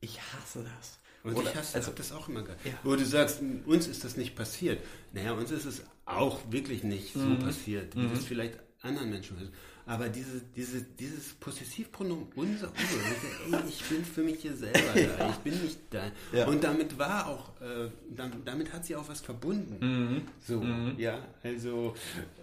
Ich 0.00 0.20
hasse 0.20 0.64
das. 0.64 0.98
Und 1.22 1.34
Oder- 1.36 1.50
ich 1.50 1.56
hasse, 1.56 1.76
also- 1.76 1.92
das 1.92 2.12
auch 2.12 2.28
immer 2.28 2.42
gehabt. 2.42 2.64
Ja. 2.66 2.72
Wo 2.82 2.94
du 2.96 3.04
sagst, 3.04 3.40
uns 3.66 3.86
ist 3.86 4.04
das 4.04 4.16
nicht 4.16 4.36
passiert. 4.36 4.84
Naja, 5.12 5.32
uns 5.32 5.50
ist 5.50 5.64
es 5.64 5.82
auch 6.04 6.40
wirklich 6.50 6.82
nicht 6.84 7.16
Mhm. 7.16 7.38
so 7.38 7.44
passiert, 7.46 7.96
wie 7.96 8.08
das 8.08 8.24
vielleicht 8.24 8.58
anderen 8.82 9.08
Menschen 9.10 9.38
ist. 9.40 9.50
Aber 9.86 10.08
diese, 10.08 10.40
diese, 10.56 10.80
dieses 10.82 11.34
Possessivpronomen, 11.34 12.28
unser 12.36 12.68
Uwe, 12.68 13.56
ey, 13.56 13.68
ich 13.68 13.84
bin 13.84 14.02
für 14.02 14.22
mich 14.22 14.40
hier 14.40 14.56
selber 14.56 14.78
da, 15.18 15.30
ich 15.30 15.36
bin 15.36 15.62
nicht 15.62 15.78
da. 15.90 16.10
Ja. 16.32 16.46
Und 16.46 16.64
damit 16.64 16.98
war 16.98 17.28
auch, 17.28 17.60
äh, 17.60 17.90
damit, 18.08 18.48
damit 18.48 18.72
hat 18.72 18.86
sie 18.86 18.96
auch 18.96 19.06
was 19.08 19.20
verbunden. 19.20 19.76
Mhm. 19.80 20.22
So, 20.40 20.62
ja, 20.96 21.18
also. 21.42 21.94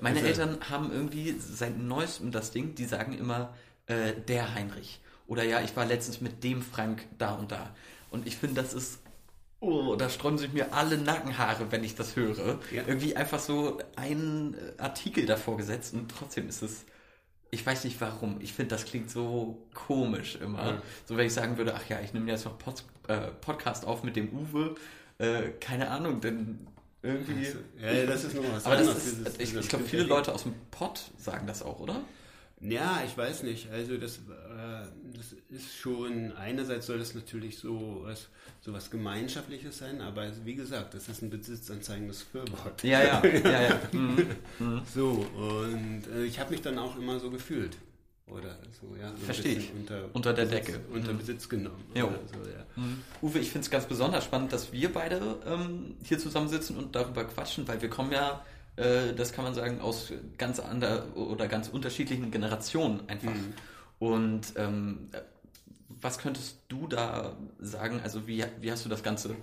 Meine 0.01 0.17
also, 0.17 0.27
Eltern 0.27 0.58
haben 0.69 0.91
irgendwie 0.91 1.36
seit 1.39 1.80
neuestem 1.80 2.32
das 2.32 2.51
Ding, 2.51 2.75
die 2.75 2.86
sagen 2.86 3.13
immer, 3.17 3.56
äh, 3.88 4.13
der 4.27 4.54
Heinrich. 4.54 5.01
Oder 5.27 5.43
ja, 5.43 5.62
ich 5.62 5.75
war 5.75 5.86
letztens 5.86 6.21
mit 6.21 6.43
dem 6.43 6.62
Frank 6.62 7.08
da 7.17 7.34
und 7.34 7.51
da. 7.51 7.73
Und 8.12 8.27
ich 8.27 8.36
finde, 8.36 8.62
das 8.62 8.73
ist, 8.73 8.99
oh, 9.62 9.95
da 9.95 10.10
sträuben 10.10 10.38
sich 10.38 10.54
mir 10.54 10.73
alle 10.73 10.97
Nackenhaare, 10.97 11.71
wenn 11.71 11.84
ich 11.84 11.95
das 11.95 12.15
höre. 12.15 12.60
Ja. 12.71 12.84
Irgendwie 12.86 13.15
einfach 13.15 13.39
so 13.39 13.80
ein 13.95 14.54
äh, 14.54 14.82
Artikel 14.82 15.25
davor 15.25 15.58
gesetzt 15.58 15.93
und 15.93 16.12
trotzdem 16.12 16.47
ist 16.47 16.62
es, 16.62 16.86
ich 17.51 17.65
weiß 17.65 17.83
nicht 17.83 17.99
warum, 17.99 18.39
ich 18.39 18.53
finde, 18.53 18.75
das 18.75 18.85
klingt 18.85 19.11
so 19.11 19.61
komisch 19.73 20.37
immer. 20.37 20.65
Ja. 20.65 20.81
So, 21.05 21.17
wenn 21.17 21.27
ich 21.27 21.33
sagen 21.33 21.57
würde, 21.57 21.75
ach 21.75 21.87
ja, 21.89 21.99
ich 21.99 22.13
nehme 22.13 22.31
jetzt 22.31 22.45
noch 22.45 22.57
Pod, 22.57 22.83
äh, 23.07 23.27
Podcast 23.41 23.85
auf 23.85 24.03
mit 24.03 24.15
dem 24.15 24.29
Uwe, 24.29 24.75
äh, 25.17 25.49
keine 25.59 25.89
Ahnung, 25.89 26.21
denn 26.21 26.65
irgendwie... 27.03 27.47
Ja, 27.81 27.91
ja, 27.91 28.05
das 28.05 28.23
ist 28.23 28.35
noch 28.35 28.43
was 28.53 28.65
Aber 28.65 28.77
das 28.77 28.87
anderes. 28.87 29.05
ist, 29.05 29.41
ich, 29.41 29.55
ich 29.55 29.67
glaube, 29.67 29.83
viele 29.85 30.03
Leute 30.03 30.33
aus 30.33 30.43
dem 30.43 30.53
Pott 30.71 31.11
sagen 31.17 31.45
das 31.45 31.61
auch, 31.61 31.79
oder? 31.79 31.99
Ja, 32.62 33.02
ich 33.06 33.17
weiß 33.17 33.43
nicht. 33.43 33.71
Also 33.71 33.97
das, 33.97 34.17
äh, 34.17 34.86
das 35.15 35.34
ist 35.50 35.76
schon, 35.76 36.32
einerseits 36.34 36.86
soll 36.86 37.00
das 37.00 37.15
natürlich 37.15 37.58
so 37.58 38.02
was, 38.04 38.28
so 38.62 38.71
was 38.71 38.91
Gemeinschaftliches 38.91 39.80
sein, 39.80 40.00
aber 40.02 40.28
wie 40.45 40.56
gesagt, 40.56 40.93
das 40.93 41.10
ist 41.10 41.24
ein 41.24 41.30
besitzanzeigendes 41.32 42.21
Fürwort. 42.21 42.84
Ja, 42.84 43.04
ja, 43.04 43.26
ja, 43.43 43.62
ja. 43.63 43.80
Mhm. 43.91 44.28
So, 44.93 45.10
und 45.36 46.04
äh, 46.15 46.24
ich 46.26 46.39
habe 46.39 46.52
mich 46.52 46.62
dann 46.62 46.78
auch 46.78 46.97
immer 46.97 47.19
so 47.19 47.32
gefühlt. 47.32 47.78
Oder 48.28 48.58
so, 48.80 48.95
ja. 48.95 49.10
So 49.10 49.15
ein 49.15 49.17
Versteh 49.17 49.56
bisschen 49.56 49.62
ich. 49.62 49.74
Unter, 49.82 50.10
Unter 50.13 50.34
der 50.34 50.45
Besitz, 50.45 50.65
Decke. 50.67 50.80
Unter 50.93 51.12
Mhm. 51.13 51.17
Besitz 51.17 51.50
genommen. 51.50 51.84
So, 51.93 52.00
ja. 52.00 52.65
Uwe, 53.21 53.39
ich 53.39 53.50
finde 53.52 53.65
es 53.65 53.71
ganz 53.71 53.86
besonders 53.88 54.24
spannend, 54.24 54.54
dass 54.54 54.71
wir 54.71 54.93
beide 54.93 55.19
ähm, 55.45 55.95
hier 56.04 56.17
zusammensitzen 56.17 56.78
und 56.78 56.95
darüber 56.95 57.26
quatschen, 57.26 57.67
weil 57.67 57.82
wir 57.82 57.89
kommen 57.89 58.12
ja, 58.13 58.45
äh, 58.82 59.13
das 59.13 59.34
kann 59.34 59.44
man 59.44 59.54
sagen, 59.54 59.80
aus 59.80 60.12
ganz 60.38 60.60
ander 60.60 61.15
oder 61.15 61.48
ganz 61.48 61.70
unterschiedlichen 61.70 62.32
Generationen 62.32 63.08
einfach. 63.08 63.34
Mhm. 63.34 63.54
Und 64.00 64.54
ähm, 64.58 65.10
äh, 65.12 65.22
was 66.02 66.17
könntest 66.17 66.58
du 66.67 66.88
da 66.88 67.38
sagen? 67.60 68.02
Also 68.04 68.28
wie, 68.28 68.44
wie 68.60 68.72
hast 68.72 68.84
du 68.84 68.89
das 68.89 69.04
Ganze 69.04 69.36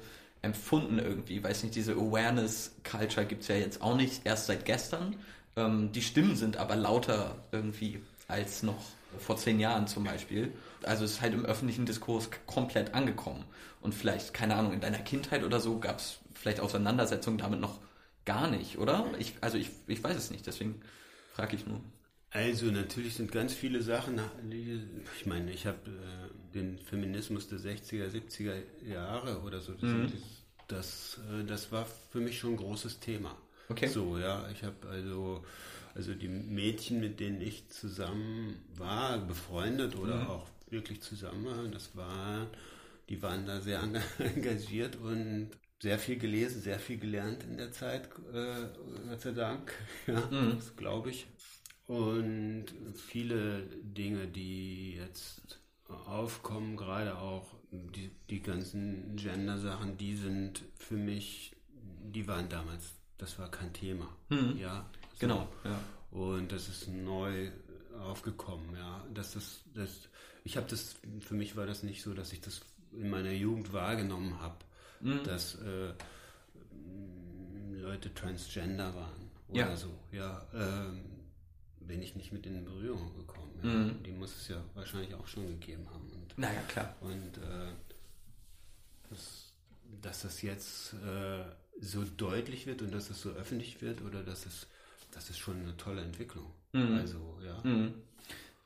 empfunden 0.42 0.98
irgendwie? 0.98 1.42
Weiß 1.42 1.62
nicht, 1.62 1.76
diese 1.76 1.92
Awareness-Culture 1.92 3.26
gibt 3.26 3.42
es 3.42 3.48
ja 3.48 3.54
jetzt 3.54 3.80
auch 3.80 3.96
nicht 3.96 4.26
erst 4.26 4.46
seit 4.46 4.64
gestern. 4.64 5.16
Ähm, 5.56 5.92
die 5.92 6.02
Stimmen 6.02 6.34
sind 6.34 6.56
aber 6.56 6.74
lauter 6.74 7.36
irgendwie 7.52 8.00
als 8.26 8.62
noch 8.62 8.84
vor 9.18 9.36
zehn 9.36 9.60
Jahren 9.60 9.86
zum 9.86 10.04
Beispiel. 10.04 10.52
Also 10.82 11.04
es 11.04 11.12
ist 11.12 11.20
halt 11.20 11.34
im 11.34 11.46
öffentlichen 11.46 11.86
Diskurs 11.86 12.28
komplett 12.46 12.94
angekommen. 12.94 13.44
Und 13.80 13.94
vielleicht, 13.94 14.34
keine 14.34 14.56
Ahnung, 14.56 14.72
in 14.72 14.80
deiner 14.80 14.98
Kindheit 14.98 15.44
oder 15.44 15.60
so 15.60 15.78
gab 15.78 15.98
es 15.98 16.18
vielleicht 16.34 16.60
Auseinandersetzungen 16.60 17.38
damit 17.38 17.60
noch 17.60 17.78
gar 18.28 18.50
nicht, 18.50 18.78
oder? 18.78 19.06
Ich, 19.18 19.34
also 19.40 19.58
ich, 19.58 19.70
ich 19.86 20.02
weiß 20.04 20.16
es 20.16 20.30
nicht, 20.30 20.46
deswegen 20.46 20.80
frage 21.34 21.56
ich 21.56 21.66
nur. 21.66 21.80
Also 22.30 22.66
natürlich 22.66 23.14
sind 23.14 23.32
ganz 23.32 23.54
viele 23.54 23.80
Sachen, 23.82 24.20
ich 25.18 25.26
meine, 25.26 25.50
ich 25.50 25.66
habe 25.66 25.78
äh, 25.90 26.54
den 26.54 26.78
Feminismus 26.78 27.48
der 27.48 27.58
60er, 27.58 28.10
70er 28.10 28.54
Jahre 28.86 29.40
oder 29.40 29.60
so, 29.60 29.72
das, 29.72 29.82
Mhm. 29.82 30.12
das, 30.66 31.18
äh, 31.32 31.44
das 31.44 31.72
war 31.72 31.86
für 32.10 32.20
mich 32.20 32.38
schon 32.38 32.52
ein 32.52 32.56
großes 32.58 33.00
Thema. 33.00 33.34
Okay. 33.70 33.88
So, 33.88 34.18
ja, 34.18 34.46
ich 34.50 34.62
habe 34.62 34.88
also, 34.88 35.42
also 35.94 36.14
die 36.14 36.28
Mädchen, 36.28 37.00
mit 37.00 37.18
denen 37.18 37.40
ich 37.40 37.68
zusammen 37.70 38.62
war, 38.76 39.18
befreundet 39.18 39.96
oder 39.96 40.16
Mhm. 40.16 40.28
auch 40.28 40.46
wirklich 40.68 41.00
zusammen 41.02 41.46
war, 41.46 41.64
das 41.68 41.96
war, 41.96 42.46
die 43.08 43.22
waren 43.22 43.46
da 43.46 43.60
sehr 43.62 43.82
enga- 43.82 44.02
engagiert 44.36 44.96
und 44.96 45.50
sehr 45.80 45.98
viel 45.98 46.18
gelesen, 46.18 46.60
sehr 46.62 46.78
viel 46.78 46.98
gelernt 46.98 47.44
in 47.44 47.56
der 47.56 47.70
Zeit, 47.72 48.08
äh, 48.32 48.66
Gott 49.08 49.20
sei 49.20 49.32
Dank, 49.32 49.72
ja, 50.06 50.20
Mhm. 50.30 50.56
das 50.56 50.76
glaube 50.76 51.10
ich. 51.10 51.26
Und 51.86 52.66
viele 52.94 53.62
Dinge, 53.82 54.26
die 54.28 54.94
jetzt 54.96 55.60
aufkommen, 55.88 56.76
gerade 56.76 57.16
auch 57.18 57.54
die, 57.70 58.10
die 58.28 58.42
ganzen 58.42 59.16
Gender-Sachen, 59.16 59.96
die 59.96 60.14
sind 60.16 60.64
für 60.76 60.96
mich, 60.96 61.56
die 61.72 62.26
waren 62.28 62.48
damals, 62.48 62.92
das 63.16 63.38
war 63.38 63.50
kein 63.50 63.72
Thema. 63.72 64.08
Mhm. 64.28 64.58
Ja, 64.58 64.90
so. 65.14 65.18
Genau, 65.20 65.48
ja. 65.64 65.80
Und 66.10 66.52
das 66.52 66.68
ist 66.68 66.88
neu 66.88 67.50
aufgekommen, 68.00 68.74
ja. 68.76 69.06
Das 69.14 69.34
ist, 69.36 69.62
das, 69.74 70.08
ich 70.44 70.56
habe 70.58 70.66
das, 70.68 70.96
für 71.20 71.34
mich 71.34 71.56
war 71.56 71.66
das 71.66 71.82
nicht 71.82 72.02
so, 72.02 72.12
dass 72.12 72.32
ich 72.32 72.40
das 72.42 72.60
in 72.92 73.08
meiner 73.08 73.32
Jugend 73.32 73.72
wahrgenommen 73.72 74.40
habe, 74.40 74.56
Mhm. 75.00 75.22
dass 75.24 75.54
äh, 75.56 75.92
Leute 77.80 78.12
transgender 78.14 78.94
waren 78.94 79.30
oder 79.48 79.60
Ja. 79.70 79.76
so. 79.76 79.88
Ja, 80.12 80.46
ähm, 80.54 81.00
bin 81.80 82.02
ich 82.02 82.16
nicht 82.16 82.32
mit 82.32 82.44
in 82.46 82.64
Berührung 82.64 83.14
gekommen. 83.16 83.52
Ja. 83.62 83.68
Mhm. 83.70 84.02
Die 84.02 84.12
muss 84.12 84.36
es 84.36 84.48
ja 84.48 84.62
wahrscheinlich 84.74 85.14
auch 85.14 85.26
schon 85.26 85.46
gegeben 85.46 85.88
haben. 85.90 86.10
Und, 86.12 86.36
Naja, 86.38 86.60
klar. 86.68 86.94
und 87.00 87.38
äh, 87.38 87.72
das, 89.10 89.52
dass 90.02 90.22
das 90.22 90.42
jetzt 90.42 90.92
äh, 90.94 91.44
so 91.80 92.04
deutlich 92.04 92.66
wird 92.66 92.82
und 92.82 92.92
dass 92.92 93.08
es 93.10 93.20
so 93.22 93.30
öffentlich 93.30 93.80
wird 93.80 94.02
oder 94.02 94.22
dass 94.22 94.44
es, 94.46 94.66
das 95.12 95.30
ist 95.30 95.38
schon 95.38 95.60
eine 95.62 95.76
tolle 95.76 96.02
Entwicklung. 96.02 96.52
Mhm. 96.72 96.98
Also, 96.98 97.38
ja. 97.44 97.58
Mhm. 97.64 97.94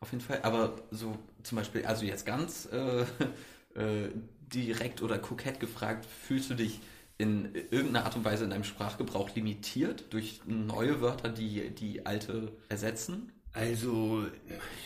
Auf 0.01 0.11
jeden 0.11 0.25
Fall, 0.25 0.40
aber 0.42 0.83
so 0.90 1.16
zum 1.45 1.57
Beispiel, 1.59 1.87
also 1.87 2.05
jetzt 2.05 2.27
ganz 2.27 2.66
äh, 2.73 3.05
äh, 3.77 4.11
direkt 4.55 5.03
oder 5.03 5.19
kokett 5.19 5.61
gefragt, 5.61 6.07
fühlst 6.07 6.51
du 6.51 6.55
dich 6.55 6.81
in 7.19 7.55
irgendeiner 7.55 8.05
Art 8.05 8.17
und 8.17 8.25
Weise 8.25 8.45
in 8.45 8.51
deinem 8.51 8.65
Sprachgebrauch 8.65 9.35
limitiert 9.35 10.05
durch 10.11 10.41
neue 10.47 11.01
Wörter, 11.01 11.29
die 11.29 11.71
die 11.71 12.05
alte 12.05 12.53
ersetzen? 12.69 13.33
Also 13.55 14.27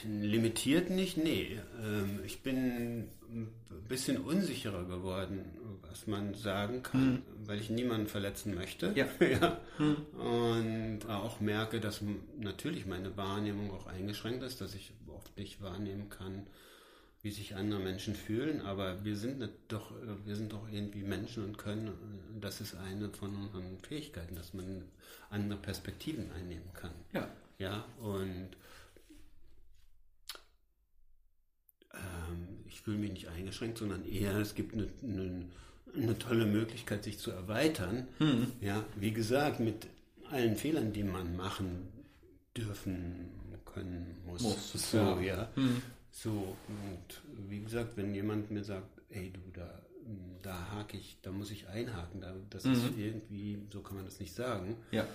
limitiert 0.05 0.91
nicht, 0.91 1.17
nee. 1.17 1.61
Ähm, 1.81 2.21
ich 2.25 2.43
bin 2.43 3.09
ein 3.31 3.53
bisschen 3.89 4.19
unsicherer 4.19 4.85
geworden, 4.85 5.45
was 5.89 6.09
man 6.09 6.35
sagen 6.35 6.83
kann, 6.83 7.13
mhm. 7.13 7.23
weil 7.45 7.61
ich 7.61 7.71
niemanden 7.71 8.09
verletzen 8.09 8.55
möchte. 8.55 8.93
Ja. 8.97 9.07
ja. 9.21 9.61
Mhm. 9.79 9.97
Und 10.19 11.01
auch 11.09 11.41
merke, 11.41 11.81
dass 11.81 12.03
natürlich 12.39 12.87
meine 12.87 13.17
Wahrnehmung 13.17 13.71
auch 13.71 13.87
eingeschränkt 13.87 14.43
ist, 14.43 14.61
dass 14.61 14.75
ich 14.75 14.93
oft 15.07 15.37
nicht 15.37 15.63
wahrnehmen 15.63 16.09
kann, 16.09 16.47
wie 17.27 17.33
sich 17.33 17.57
andere 17.57 17.81
Menschen 17.81 18.15
fühlen, 18.15 18.61
aber 18.61 19.05
wir 19.05 19.17
sind 19.17 19.51
doch, 19.67 19.91
wir 20.25 20.37
sind 20.37 20.53
doch 20.53 20.69
irgendwie 20.71 21.03
Menschen 21.03 21.43
und 21.43 21.59
können, 21.59 21.91
das 22.41 22.61
ist 22.61 22.77
eine 22.77 23.11
von 23.11 23.35
unseren 23.35 23.81
Fähigkeiten, 23.81 24.37
dass 24.37 24.55
man 24.55 24.85
andere 25.29 25.59
Perspektiven 25.59 26.31
einnehmen 26.31 26.73
kann. 26.73 26.93
Ja. 27.13 27.29
Ja, 27.59 27.85
und 27.99 28.51
ähm, 31.95 32.59
ich 32.69 32.81
fühle 32.81 32.99
mich 32.99 33.11
nicht 33.11 33.27
eingeschränkt, 33.27 33.79
sondern 33.79 34.05
eher, 34.05 34.37
es 34.37 34.55
gibt 34.55 34.75
eine, 34.75 34.87
eine, 35.03 35.47
eine 35.97 36.19
tolle 36.21 36.47
Möglichkeit, 36.47 37.03
sich 37.03 37.19
zu 37.19 37.33
erweitern. 37.33 38.07
Mhm. 38.21 38.53
Ja, 38.61 38.85
wie 38.95 39.11
gesagt, 39.11 39.59
mit 39.59 39.89
allen 40.31 40.55
Fehlern, 40.55 40.93
die 40.93 41.03
man 41.03 41.35
machen 41.35 41.89
dürfen, 42.57 43.31
können, 43.65 44.17
muss. 44.27 44.43
muss 44.43 44.91
so, 44.93 44.97
ja. 44.97 45.21
ja. 45.21 45.51
Mhm. 45.57 45.83
So, 46.17 46.57
und 46.69 47.51
wie 47.51 47.61
gesagt, 47.61 47.99
wenn 47.99 48.15
jemand 48.15 48.51
mir 48.51 48.65
sagt, 48.65 49.03
ey 49.11 49.31
du, 49.31 49.41
da, 49.53 49.69
da 50.41 50.71
hake 50.73 50.97
ich, 50.97 51.19
da 51.21 51.31
muss 51.31 51.51
ich 51.51 51.69
einhaken, 51.69 52.23
da, 52.23 52.33
das 52.49 52.65
mhm. 52.65 52.73
ist 52.73 52.85
irgendwie, 52.97 53.59
so 53.71 53.83
kann 53.83 53.97
man 53.97 54.07
das 54.07 54.19
nicht 54.19 54.35
sagen. 54.35 54.79
Ja. 54.93 55.07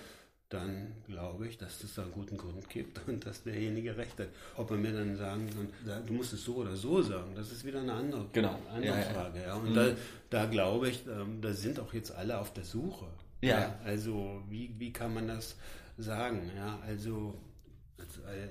Dann 0.48 0.92
glaube 1.08 1.48
ich, 1.48 1.58
dass 1.58 1.82
es 1.82 1.96
da 1.96 2.02
einen 2.02 2.12
guten 2.12 2.36
Grund 2.36 2.68
gibt 2.68 3.00
und 3.08 3.26
dass 3.26 3.42
derjenige 3.42 3.96
recht 3.96 4.20
hat. 4.20 4.28
Ob 4.56 4.70
er 4.70 4.76
mir 4.76 4.92
dann 4.92 5.16
sagen 5.16 5.48
kann, 5.50 6.06
du 6.06 6.12
musst 6.12 6.34
es 6.34 6.44
so 6.44 6.54
oder 6.58 6.76
so 6.76 7.02
sagen, 7.02 7.34
das 7.34 7.50
ist 7.50 7.64
wieder 7.64 7.80
eine 7.80 7.94
andere, 7.94 8.28
genau. 8.32 8.60
andere 8.72 8.96
ja, 8.96 9.02
Frage. 9.02 9.42
Ja. 9.42 9.54
Und 9.56 9.70
mhm. 9.70 9.74
da, 9.74 9.96
da 10.30 10.46
glaube 10.46 10.88
ich, 10.88 11.04
ähm, 11.08 11.40
da 11.42 11.52
sind 11.52 11.80
auch 11.80 11.92
jetzt 11.92 12.12
alle 12.12 12.38
auf 12.38 12.52
der 12.52 12.64
Suche. 12.64 13.06
Ja. 13.40 13.76
Also 13.84 14.40
wie, 14.48 14.72
wie 14.78 14.92
kann 14.92 15.12
man 15.12 15.26
das 15.26 15.56
sagen? 15.98 16.48
Ja, 16.56 16.78
also, 16.86 17.34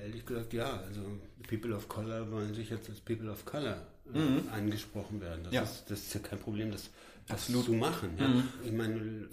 ehrlich 0.02 0.26
gesagt, 0.26 0.54
ja. 0.54 0.82
Also 0.88 1.02
People 1.48 1.76
of 1.76 1.88
Color 1.88 2.32
wollen 2.32 2.54
sich 2.54 2.70
jetzt 2.70 2.90
als 2.90 3.00
People 3.00 3.30
of 3.32 3.46
Color 3.46 3.78
äh, 4.14 4.18
mhm. 4.18 4.44
angesprochen 4.52 5.22
werden. 5.22 5.44
Das, 5.44 5.54
ja. 5.54 5.64
ist, 5.64 5.86
das 5.90 6.00
ist 6.00 6.14
ja 6.14 6.20
kein 6.20 6.40
Problem, 6.40 6.72
das, 6.72 6.90
das 7.28 7.48
zu 7.48 7.74
machen. 7.74 8.12
Ja. 8.18 8.28
Mhm. 8.28 8.44
Ich 8.66 8.72
meine, 8.72 9.28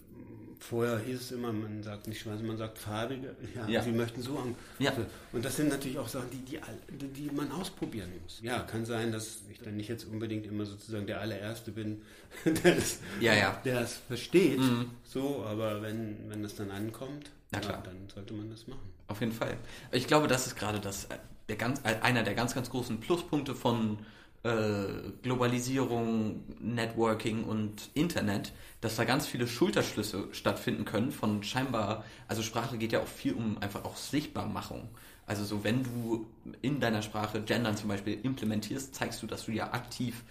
vorher 0.60 0.98
hieß 0.98 1.20
es 1.20 1.32
immer, 1.32 1.52
man 1.52 1.82
sagt 1.82 2.06
nicht 2.06 2.20
schwarz, 2.20 2.40
man 2.42 2.56
sagt 2.56 2.78
farbige. 2.78 3.34
Ja, 3.54 3.68
ja. 3.68 3.82
Sie 3.82 3.92
möchten 3.92 4.22
so 4.22 4.38
haben. 4.38 4.54
Ja. 4.78 4.92
Und 5.32 5.44
das 5.44 5.56
sind 5.56 5.68
natürlich 5.68 5.98
auch 5.98 6.08
Sachen, 6.08 6.30
die, 6.30 6.38
die, 6.38 7.08
die 7.08 7.30
man 7.34 7.50
ausprobieren 7.52 8.10
muss. 8.22 8.40
Ja, 8.42 8.60
kann 8.60 8.84
sein, 8.84 9.12
dass 9.12 9.38
ich 9.50 9.58
dann 9.60 9.76
nicht 9.76 9.88
jetzt 9.88 10.04
unbedingt 10.04 10.46
immer 10.46 10.64
sozusagen 10.64 11.06
der 11.06 11.20
allererste 11.20 11.72
bin, 11.72 12.02
der 12.44 12.76
es, 12.76 13.00
ja, 13.20 13.34
ja. 13.34 13.60
Der 13.64 13.86
versteht. 13.86 14.58
Mhm. 14.58 14.90
So, 15.04 15.44
aber 15.44 15.82
wenn, 15.82 16.28
wenn 16.28 16.42
das 16.42 16.54
dann 16.54 16.70
ankommt, 16.70 17.30
ja, 17.52 17.60
dann 17.60 18.08
sollte 18.12 18.34
man 18.34 18.50
das 18.50 18.66
machen. 18.66 18.97
Auf 19.08 19.20
jeden 19.20 19.32
Fall. 19.32 19.56
Ich 19.90 20.06
glaube, 20.06 20.28
das 20.28 20.46
ist 20.46 20.56
gerade 20.56 20.80
das, 20.80 21.08
der 21.48 21.56
ganz, 21.56 21.82
einer 21.84 22.22
der 22.22 22.34
ganz, 22.34 22.54
ganz 22.54 22.70
großen 22.70 23.00
Pluspunkte 23.00 23.54
von 23.54 23.98
äh, 24.44 25.10
Globalisierung, 25.22 26.44
Networking 26.60 27.44
und 27.44 27.90
Internet, 27.94 28.52
dass 28.80 28.96
da 28.96 29.04
ganz 29.04 29.26
viele 29.26 29.48
Schulterschlüsse 29.48 30.28
stattfinden 30.32 30.84
können 30.84 31.10
von 31.10 31.42
scheinbar, 31.42 32.04
also 32.28 32.42
Sprache 32.42 32.78
geht 32.78 32.92
ja 32.92 33.00
auch 33.00 33.08
viel 33.08 33.32
um 33.32 33.58
einfach 33.58 33.84
auch 33.84 33.96
Sichtbarmachung. 33.96 34.88
Also 35.26 35.44
so, 35.44 35.64
wenn 35.64 35.82
du 35.82 36.26
in 36.62 36.80
deiner 36.80 37.02
Sprache 37.02 37.42
Gendern 37.42 37.76
zum 37.76 37.88
Beispiel 37.88 38.18
implementierst, 38.22 38.94
zeigst 38.94 39.22
du, 39.22 39.26
dass 39.26 39.46
du 39.46 39.52
ja 39.52 39.72
aktiv 39.72 40.22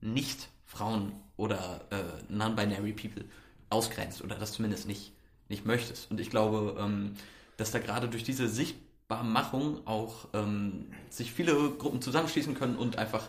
nicht 0.00 0.48
Frauen 0.64 1.12
oder 1.36 1.86
äh, 1.90 2.32
non-binary 2.32 2.92
People 2.92 3.24
ausgrenzt 3.68 4.22
oder 4.22 4.36
das 4.36 4.52
zumindest 4.52 4.86
nicht, 4.88 5.12
nicht 5.48 5.66
möchtest. 5.66 6.10
Und 6.10 6.20
ich 6.20 6.30
glaube, 6.30 6.76
ähm, 6.80 7.14
dass 7.56 7.70
da 7.70 7.78
gerade 7.78 8.08
durch 8.08 8.24
diese 8.24 8.48
Sichtbarmachung 8.48 9.86
auch 9.86 10.28
ähm, 10.32 10.86
sich 11.10 11.32
viele 11.32 11.70
Gruppen 11.70 12.02
zusammenschließen 12.02 12.54
können 12.54 12.76
und 12.76 12.98
einfach, 12.98 13.28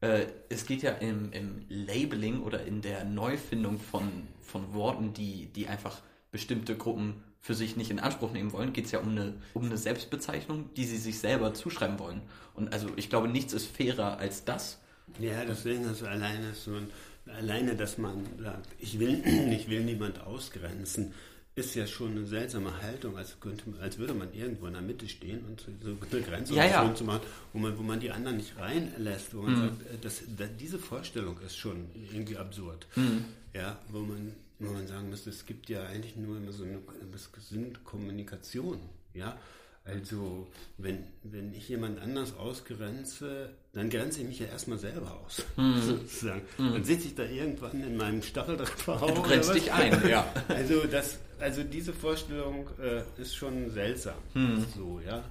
äh, 0.00 0.26
es 0.48 0.66
geht 0.66 0.82
ja 0.82 0.92
im, 0.92 1.32
im 1.32 1.64
Labeling 1.68 2.42
oder 2.42 2.64
in 2.64 2.82
der 2.82 3.04
Neufindung 3.04 3.78
von, 3.78 4.28
von 4.40 4.74
Worten, 4.74 5.12
die, 5.12 5.46
die 5.46 5.68
einfach 5.68 6.00
bestimmte 6.30 6.76
Gruppen 6.76 7.22
für 7.40 7.54
sich 7.54 7.76
nicht 7.76 7.90
in 7.90 7.98
Anspruch 7.98 8.32
nehmen 8.32 8.52
wollen, 8.52 8.72
geht 8.72 8.84
es 8.84 8.92
ja 8.92 9.00
um 9.00 9.10
eine, 9.10 9.34
um 9.54 9.64
eine 9.64 9.78
Selbstbezeichnung, 9.78 10.70
die 10.74 10.84
sie 10.84 10.98
sich 10.98 11.18
selber 11.18 11.54
zuschreiben 11.54 11.98
wollen. 11.98 12.20
Und 12.54 12.72
also 12.72 12.88
ich 12.96 13.08
glaube, 13.08 13.28
nichts 13.28 13.52
ist 13.54 13.66
fairer 13.66 14.18
als 14.18 14.44
das. 14.44 14.78
Ja, 15.18 15.44
deswegen 15.44 15.84
ist 15.84 16.02
alleine 16.02 16.54
so 16.54 16.74
ein, 16.74 16.88
alleine, 17.26 17.74
dass 17.76 17.98
man 17.98 18.26
sagt, 18.38 18.68
ich 18.78 18.98
will, 18.98 19.22
ich 19.52 19.68
will 19.70 19.84
niemand 19.84 20.20
ausgrenzen 20.20 21.14
ist 21.54 21.74
ja 21.74 21.86
schon 21.86 22.12
eine 22.12 22.26
seltsame 22.26 22.80
Haltung, 22.80 23.16
als, 23.16 23.38
könnte, 23.40 23.64
als 23.80 23.98
würde 23.98 24.14
man 24.14 24.32
irgendwo 24.32 24.66
in 24.66 24.74
der 24.74 24.82
Mitte 24.82 25.08
stehen 25.08 25.44
und 25.44 25.60
so 25.60 25.96
eine 26.10 26.22
Grenze 26.22 26.54
ja, 26.54 26.64
ja. 26.64 26.94
zu 26.94 27.04
machen, 27.04 27.22
wo 27.52 27.58
man, 27.58 27.76
wo 27.76 27.82
man 27.82 28.00
die 28.00 28.10
anderen 28.10 28.36
nicht 28.36 28.56
reinlässt, 28.56 29.34
wo 29.34 29.42
man 29.42 29.52
mhm. 29.52 29.58
sagt, 29.58 29.82
äh, 29.82 29.98
das, 30.00 30.22
das, 30.36 30.48
diese 30.58 30.78
Vorstellung 30.78 31.38
ist 31.40 31.56
schon 31.56 31.90
irgendwie 32.12 32.36
absurd. 32.36 32.86
Mhm. 32.96 33.24
Ja, 33.52 33.78
wo 33.88 34.00
man, 34.00 34.32
wo 34.60 34.72
man 34.72 34.86
sagen 34.86 35.10
müsste, 35.10 35.30
es 35.30 35.44
gibt 35.44 35.68
ja 35.68 35.84
eigentlich 35.86 36.16
nur 36.16 36.36
immer 36.36 36.52
so 36.52 36.64
eine, 36.64 36.78
es 37.14 37.48
sind 37.48 37.84
Kommunikation. 37.84 38.78
Ja, 39.12 39.36
also, 39.84 40.46
wenn, 40.76 41.04
wenn 41.22 41.54
ich 41.54 41.68
jemand 41.68 42.00
anders 42.00 42.36
ausgrenze, 42.36 43.50
dann 43.72 43.88
grenze 43.88 44.20
ich 44.20 44.26
mich 44.26 44.38
ja 44.38 44.46
erstmal 44.46 44.78
selber 44.78 45.20
aus. 45.24 45.42
Mhm. 45.56 45.82
Sozusagen. 45.82 46.42
Mhm. 46.58 46.72
Dann 46.72 46.84
sitze 46.84 47.08
ich 47.08 47.14
da 47.14 47.24
irgendwann 47.24 47.82
in 47.82 47.96
meinem 47.96 48.22
Stacheldraht 48.22 48.86
Ja, 48.86 49.06
du 49.06 49.22
grenzt 49.22 49.54
dich 49.54 49.72
ein, 49.72 50.08
ja. 50.08 50.32
Also, 50.48 50.84
das, 50.86 51.18
also 51.38 51.64
diese 51.64 51.92
Vorstellung 51.92 52.68
äh, 52.78 53.02
ist 53.20 53.34
schon 53.34 53.70
seltsam. 53.70 54.16
Mhm. 54.34 54.66
So, 54.74 55.00
ja. 55.04 55.24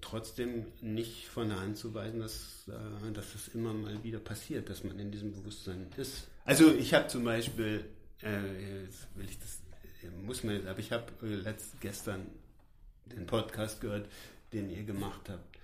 Trotzdem 0.00 0.66
nicht 0.82 1.28
von 1.28 1.48
der 1.48 1.60
Hand 1.60 1.78
zu 1.78 1.94
weisen, 1.94 2.20
dass, 2.20 2.68
äh, 2.68 3.12
dass 3.12 3.32
das 3.32 3.48
immer 3.54 3.72
mal 3.72 4.02
wieder 4.02 4.18
passiert, 4.18 4.68
dass 4.68 4.84
man 4.84 4.98
in 4.98 5.10
diesem 5.10 5.32
Bewusstsein 5.32 5.86
ist. 5.96 6.28
Also 6.44 6.74
ich 6.74 6.94
habe 6.94 7.08
zum 7.08 7.24
Beispiel, 7.24 7.84
äh, 8.22 8.82
jetzt 8.84 9.06
will 9.14 9.26
ich 9.28 9.38
das, 9.38 9.60
muss 10.22 10.42
man, 10.44 10.66
aber 10.66 10.78
ich 10.78 10.92
habe 10.92 11.06
äh, 11.22 11.34
letzt, 11.36 11.80
gestern 11.80 12.26
den 13.14 13.26
Podcast 13.26 13.80
gehört, 13.80 14.08
den 14.52 14.70
ihr 14.70 14.84
gemacht 14.84 15.28
habt, 15.28 15.56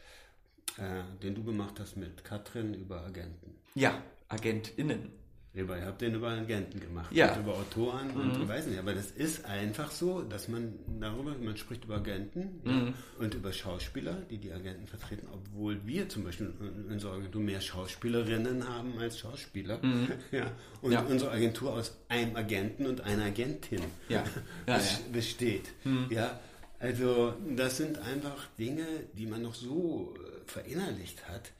äh, 0.78 1.02
den 1.22 1.34
du 1.34 1.44
gemacht 1.44 1.78
hast 1.80 1.96
mit 1.96 2.24
Katrin 2.24 2.74
über 2.74 3.04
Agenten. 3.04 3.54
Ja, 3.74 4.02
AgentInnen. 4.28 5.12
Ihr 5.56 5.68
habt 5.86 6.00
den 6.00 6.16
über 6.16 6.30
Agenten 6.30 6.80
gemacht, 6.80 7.12
ja. 7.12 7.38
über 7.38 7.54
Autoren 7.54 8.08
mhm. 8.12 8.20
und 8.20 8.42
ich 8.42 8.48
weiß 8.48 8.66
nicht, 8.66 8.76
aber 8.76 8.92
das 8.92 9.12
ist 9.12 9.44
einfach 9.44 9.92
so, 9.92 10.22
dass 10.22 10.48
man 10.48 10.74
darüber, 10.98 11.36
man 11.40 11.56
spricht 11.56 11.84
über 11.84 11.94
Agenten 11.94 12.60
mhm. 12.64 12.86
ja, 12.88 12.94
und 13.20 13.34
über 13.34 13.52
Schauspieler, 13.52 14.16
die 14.28 14.38
die 14.38 14.50
Agenten 14.52 14.88
vertreten, 14.88 15.28
obwohl 15.32 15.78
wir 15.86 16.08
zum 16.08 16.24
Beispiel 16.24 16.52
in 16.60 16.92
unserer 16.92 17.12
Agentur 17.14 17.40
mehr 17.40 17.60
Schauspielerinnen 17.60 18.68
haben 18.68 18.98
als 18.98 19.20
Schauspieler. 19.20 19.78
Mhm. 19.80 20.08
Ja, 20.32 20.50
und 20.82 20.90
ja. 20.90 21.02
unsere 21.02 21.30
Agentur 21.30 21.72
aus 21.74 21.96
einem 22.08 22.34
Agenten 22.34 22.86
und 22.86 23.02
einer 23.02 23.26
Agentin 23.26 23.80
besteht. 25.12 25.70
Mhm. 25.84 26.08
Ja, 26.10 26.40
also 26.84 27.34
das 27.56 27.78
sind 27.78 27.98
einfach 27.98 28.46
Dinge, 28.58 28.86
die 29.14 29.26
man 29.26 29.40
noch 29.40 29.54
so 29.54 30.14
äh, 30.16 30.50
verinnerlicht 30.50 31.26
hat, 31.28 31.50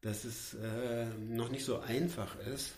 dass 0.00 0.24
es 0.24 0.54
äh, 0.54 1.06
noch 1.28 1.50
nicht 1.50 1.64
so 1.64 1.78
einfach 1.78 2.36
ist, 2.52 2.72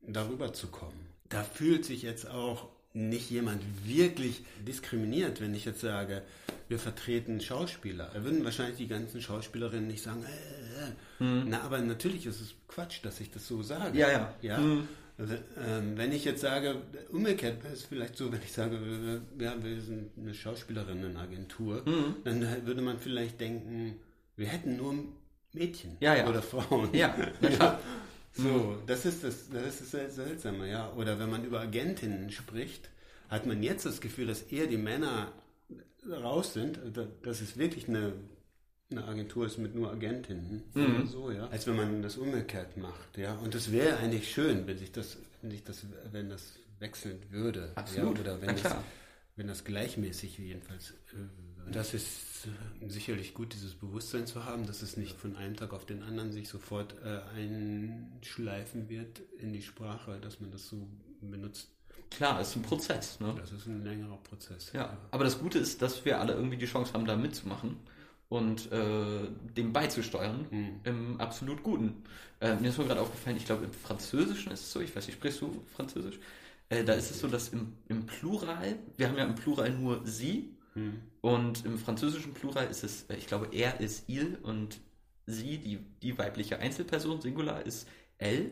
darüber 0.00 0.54
zu 0.54 0.68
kommen. 0.68 1.06
Da 1.28 1.44
fühlt 1.44 1.84
sich 1.84 2.02
jetzt 2.02 2.26
auch 2.26 2.70
nicht 2.94 3.30
jemand 3.30 3.62
wirklich 3.84 4.44
diskriminiert, 4.66 5.42
wenn 5.42 5.54
ich 5.54 5.66
jetzt 5.66 5.82
sage, 5.82 6.22
wir 6.68 6.78
vertreten 6.78 7.42
Schauspieler. 7.42 8.10
Da 8.14 8.24
würden 8.24 8.42
wahrscheinlich 8.42 8.78
die 8.78 8.88
ganzen 8.88 9.20
Schauspielerinnen 9.20 9.88
nicht 9.88 10.02
sagen, 10.02 10.24
äh, 10.24 10.84
äh. 10.84 10.92
Hm. 11.18 11.50
na, 11.50 11.60
aber 11.60 11.78
natürlich 11.80 12.24
ist 12.24 12.40
es 12.40 12.54
Quatsch, 12.66 13.00
dass 13.02 13.20
ich 13.20 13.30
das 13.30 13.46
so 13.46 13.62
sage. 13.62 13.98
Ja, 13.98 14.10
ja. 14.10 14.34
ja? 14.40 14.56
Hm. 14.56 14.88
Ähm, 15.18 15.96
wenn 15.96 16.12
ich 16.12 16.24
jetzt 16.24 16.42
sage, 16.42 16.76
umgekehrt 17.10 17.64
wäre 17.64 17.72
es 17.72 17.84
vielleicht 17.84 18.16
so, 18.16 18.30
wenn 18.30 18.42
ich 18.42 18.52
sage, 18.52 18.78
wir, 19.36 19.64
wir 19.64 19.80
sind 19.80 20.10
eine 20.18 20.34
Schauspielerinnenagentur, 20.34 21.82
mhm. 21.86 22.16
dann 22.24 22.66
würde 22.66 22.82
man 22.82 22.98
vielleicht 22.98 23.40
denken, 23.40 23.96
wir 24.36 24.48
hätten 24.48 24.76
nur 24.76 24.94
Mädchen 25.54 25.96
ja, 26.00 26.14
ja. 26.14 26.28
oder 26.28 26.42
Frauen. 26.42 26.94
Ja, 26.94 27.14
ja. 27.40 27.80
So, 28.38 28.76
das 28.86 29.06
ist 29.06 29.24
das, 29.24 29.48
das 29.48 29.80
ist 29.80 29.94
das 29.94 30.14
Seltsame, 30.14 30.70
ja. 30.70 30.92
Oder 30.92 31.18
wenn 31.18 31.30
man 31.30 31.42
über 31.42 31.60
Agentinnen 31.60 32.30
spricht, 32.30 32.90
hat 33.30 33.46
man 33.46 33.62
jetzt 33.62 33.86
das 33.86 34.02
Gefühl, 34.02 34.26
dass 34.26 34.42
eher 34.42 34.66
die 34.66 34.76
Männer 34.76 35.32
raus 36.06 36.52
sind, 36.52 36.78
dass 37.22 37.40
es 37.40 37.56
wirklich 37.56 37.88
eine 37.88 38.12
eine 38.90 39.04
Agentur 39.04 39.46
ist 39.46 39.58
mit 39.58 39.74
nur 39.74 39.90
Agentinnen 39.90 40.62
mhm. 40.74 40.96
oder 40.96 41.06
so, 41.06 41.30
ja, 41.30 41.48
als 41.48 41.66
wenn 41.66 41.76
man 41.76 42.02
das 42.02 42.16
umgekehrt 42.16 42.76
macht, 42.76 43.18
ja. 43.18 43.34
Und 43.34 43.54
das 43.54 43.72
wäre 43.72 43.96
eigentlich 43.98 44.30
schön, 44.30 44.66
wenn 44.66 44.78
sich 44.78 44.92
das, 44.92 45.18
wenn 45.42 45.50
sich 45.50 45.64
das, 45.64 45.86
wenn 46.12 46.28
das 46.28 46.54
wechseln 46.78 47.20
würde, 47.30 47.72
Absolut. 47.74 48.18
Ja? 48.18 48.20
oder 48.22 48.40
wenn 48.42 48.56
das, 48.62 48.76
wenn 49.34 49.48
das 49.48 49.64
gleichmäßig 49.64 50.38
jedenfalls. 50.38 50.90
Äh, 50.90 51.72
das 51.72 51.94
ist 51.94 52.48
sicherlich 52.86 53.34
gut, 53.34 53.52
dieses 53.52 53.74
Bewusstsein 53.74 54.24
zu 54.26 54.44
haben, 54.44 54.66
dass 54.66 54.82
es 54.82 54.96
nicht 54.96 55.18
von 55.18 55.34
einem 55.34 55.56
Tag 55.56 55.72
auf 55.72 55.84
den 55.84 56.04
anderen 56.04 56.30
sich 56.30 56.48
sofort 56.48 56.94
äh, 57.04 57.22
einschleifen 57.36 58.88
wird 58.88 59.20
in 59.40 59.52
die 59.52 59.62
Sprache, 59.62 60.20
dass 60.20 60.40
man 60.40 60.52
das 60.52 60.68
so 60.68 60.86
benutzt. 61.20 61.72
Klar, 62.08 62.40
es 62.40 62.50
ist 62.50 62.56
ein 62.56 62.62
Prozess. 62.62 63.18
Ne? 63.18 63.34
Das 63.36 63.50
ist 63.50 63.66
ein 63.66 63.82
längerer 63.82 64.18
Prozess. 64.18 64.70
Ja, 64.72 64.96
aber 65.10 65.24
das 65.24 65.40
Gute 65.40 65.58
ist, 65.58 65.82
dass 65.82 66.04
wir 66.04 66.20
alle 66.20 66.34
irgendwie 66.34 66.56
die 66.56 66.66
Chance 66.66 66.92
haben, 66.92 67.04
da 67.04 67.16
mitzumachen 67.16 67.78
und 68.28 68.70
äh, 68.72 69.28
dem 69.56 69.72
beizusteuern 69.72 70.46
Mhm. 70.50 70.80
im 70.84 71.20
absolut 71.20 71.62
Guten. 71.62 72.02
Äh, 72.40 72.56
mir 72.56 72.68
ist 72.70 72.78
nur 72.78 72.86
gerade 72.86 73.00
aufgefallen, 73.00 73.36
ich 73.36 73.46
glaube 73.46 73.64
im 73.64 73.72
Französischen 73.72 74.52
ist 74.52 74.60
es 74.60 74.72
so, 74.72 74.80
ich 74.80 74.94
weiß 74.94 75.06
nicht, 75.06 75.16
sprichst 75.16 75.40
du 75.40 75.64
Französisch? 75.74 76.18
Äh, 76.68 76.84
da 76.84 76.94
ist 76.94 77.10
es 77.10 77.20
so, 77.20 77.28
dass 77.28 77.48
im, 77.50 77.74
im 77.88 78.06
Plural, 78.06 78.76
wir 78.96 79.08
haben 79.08 79.16
ja 79.16 79.24
im 79.24 79.34
Plural 79.34 79.70
nur 79.70 80.00
sie 80.06 80.50
Mhm. 80.74 81.00
und 81.22 81.64
im 81.64 81.78
französischen 81.78 82.34
Plural 82.34 82.66
ist 82.66 82.84
es, 82.84 83.04
äh, 83.04 83.16
ich 83.16 83.26
glaube, 83.26 83.48
er 83.52 83.80
ist 83.80 84.08
il 84.08 84.36
und 84.42 84.78
sie, 85.26 85.58
die, 85.58 85.78
die 86.02 86.18
weibliche 86.18 86.58
Einzelperson, 86.58 87.20
Singular, 87.22 87.64
ist 87.64 87.88
elle. 88.18 88.50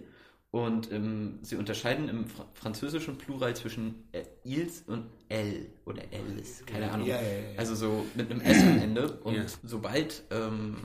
Und 0.55 0.93
ähm, 0.93 1.41
sie 1.43 1.57
unterscheiden 1.57 2.09
im 2.09 2.29
Fra 2.29 2.47
französischen 2.55 3.19
Plural 3.19 3.57
zwischen 3.57 4.05
äh, 4.13 4.23
ils 4.45 4.85
und 4.87 5.07
elle 5.29 5.67
oder 5.85 6.03
elles, 6.13 6.65
keine 6.65 6.93
Ahnung. 6.93 7.09
Ja, 7.09 7.21
ja, 7.21 7.29
ja. 7.29 7.59
Also 7.59 7.75
so 7.75 8.07
mit 8.15 8.31
einem 8.31 8.41
S 8.41 8.63
am 8.63 8.79
Ende. 8.79 9.11
Und 9.25 9.35
Ja. 9.35 9.45
sobald, 9.65 10.23
ähm, 10.31 10.77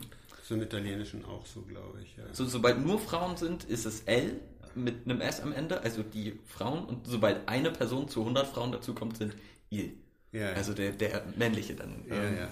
So 0.43 0.55
im 0.55 0.63
Italienischen 0.63 1.23
auch 1.23 1.45
so, 1.45 1.61
glaube 1.61 2.01
ich. 2.01 2.17
Ja. 2.17 2.23
so, 2.33 2.45
sobald 2.45 2.83
nur 2.83 2.97
Frauen 2.97 3.37
sind, 3.37 3.63
ist 3.65 3.85
es 3.85 4.01
L 4.05 4.39
mit 4.73 5.05
einem 5.05 5.21
S 5.21 5.39
am 5.39 5.53
Ende, 5.53 5.81
also 5.83 6.01
die 6.01 6.39
Frauen. 6.47 6.85
Und 6.85 7.05
sobald 7.05 7.47
eine 7.47 7.69
Person 7.69 8.07
zu 8.09 8.21
100 8.21 8.47
Frauen 8.47 8.71
dazukommt, 8.71 9.17
sind 9.17 9.35
il. 9.69 9.93
ja, 10.31 10.39
ja. 10.49 10.53
Also 10.53 10.73
der, 10.73 10.93
der 10.93 11.25
männliche 11.37 11.75
dann. 11.75 12.05
ja, 12.07 12.15
Ähm, 12.15 12.37
ja. 12.39 12.47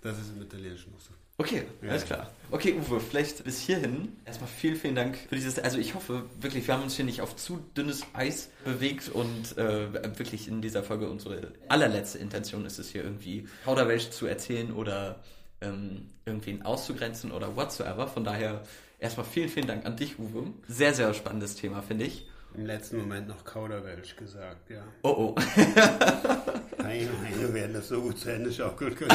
Das 0.00 0.18
ist 0.18 0.32
im 0.34 0.42
Italienischen 0.42 0.92
auch 0.92 1.00
so. 1.00 1.12
Okay, 1.40 1.62
Ja. 1.82 1.90
alles 1.90 2.04
klar. 2.04 2.30
Okay, 2.50 2.74
Uwe, 2.74 2.98
vielleicht 2.98 3.44
bis 3.44 3.60
hierhin. 3.60 4.16
Erstmal 4.24 4.48
vielen, 4.48 4.74
vielen 4.74 4.96
Dank 4.96 5.16
für 5.28 5.36
dieses. 5.36 5.58
Also 5.60 5.78
ich 5.78 5.94
hoffe 5.94 6.24
wirklich, 6.40 6.66
wir 6.66 6.74
haben 6.74 6.82
uns 6.82 6.96
hier 6.96 7.04
nicht 7.04 7.20
auf 7.20 7.36
zu 7.36 7.58
dünnes 7.76 8.02
Eis 8.12 8.50
bewegt 8.64 9.08
und 9.10 9.56
äh, 9.56 9.92
wirklich 10.18 10.48
in 10.48 10.60
dieser 10.62 10.82
Folge 10.82 11.08
unsere 11.08 11.52
allerletzte 11.68 12.18
Intention 12.18 12.66
ist 12.66 12.78
es 12.80 12.90
hier 12.90 13.04
irgendwie 13.04 13.46
Kauderwelsch 13.64 14.10
zu 14.10 14.26
erzählen 14.26 14.72
oder 14.72 15.20
ähm, 15.60 16.08
irgendwen 16.24 16.62
auszugrenzen 16.62 17.30
oder 17.30 17.54
whatsoever. 17.54 18.08
Von 18.08 18.24
daher 18.24 18.64
erstmal 18.98 19.26
vielen, 19.26 19.48
vielen 19.48 19.66
Dank 19.68 19.86
an 19.86 19.96
dich, 19.96 20.18
Uwe. 20.18 20.52
Sehr, 20.66 20.92
sehr 20.92 21.14
spannendes 21.14 21.54
Thema, 21.54 21.82
finde 21.82 22.06
ich. 22.06 22.26
Im 22.58 22.66
letzten 22.66 22.98
Moment 22.98 23.28
noch 23.28 23.44
Kauderwelsch 23.44 24.16
gesagt, 24.16 24.68
ja. 24.70 24.82
Oh 25.02 25.14
oh. 25.16 25.34
Meine, 26.82 27.08
meine 27.22 27.54
werden 27.54 27.72
das 27.74 27.86
so 27.86 28.00
gut 28.02 28.18
zu 28.18 28.32
Ende 28.32 28.52
schaukeln 28.52 28.96
können. 28.96 29.10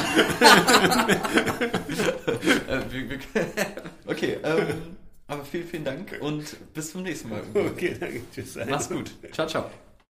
Äh, 2.68 2.80
wir- 2.90 3.10
wir- 3.10 3.20
okay, 4.06 4.38
ähm, 4.44 4.96
aber 5.28 5.44
vielen, 5.44 5.68
vielen 5.68 5.84
Dank 5.84 6.18
und 6.22 6.56
bis 6.74 6.92
zum 6.92 7.04
nächsten 7.04 7.30
Mal. 7.30 7.42
Okay, 7.54 7.98
danke. 8.00 8.22
Tschüss. 8.34 8.58
Mach's 8.70 8.88
gut. 8.88 9.12
Ciao, 9.34 9.46
ciao. 9.48 9.70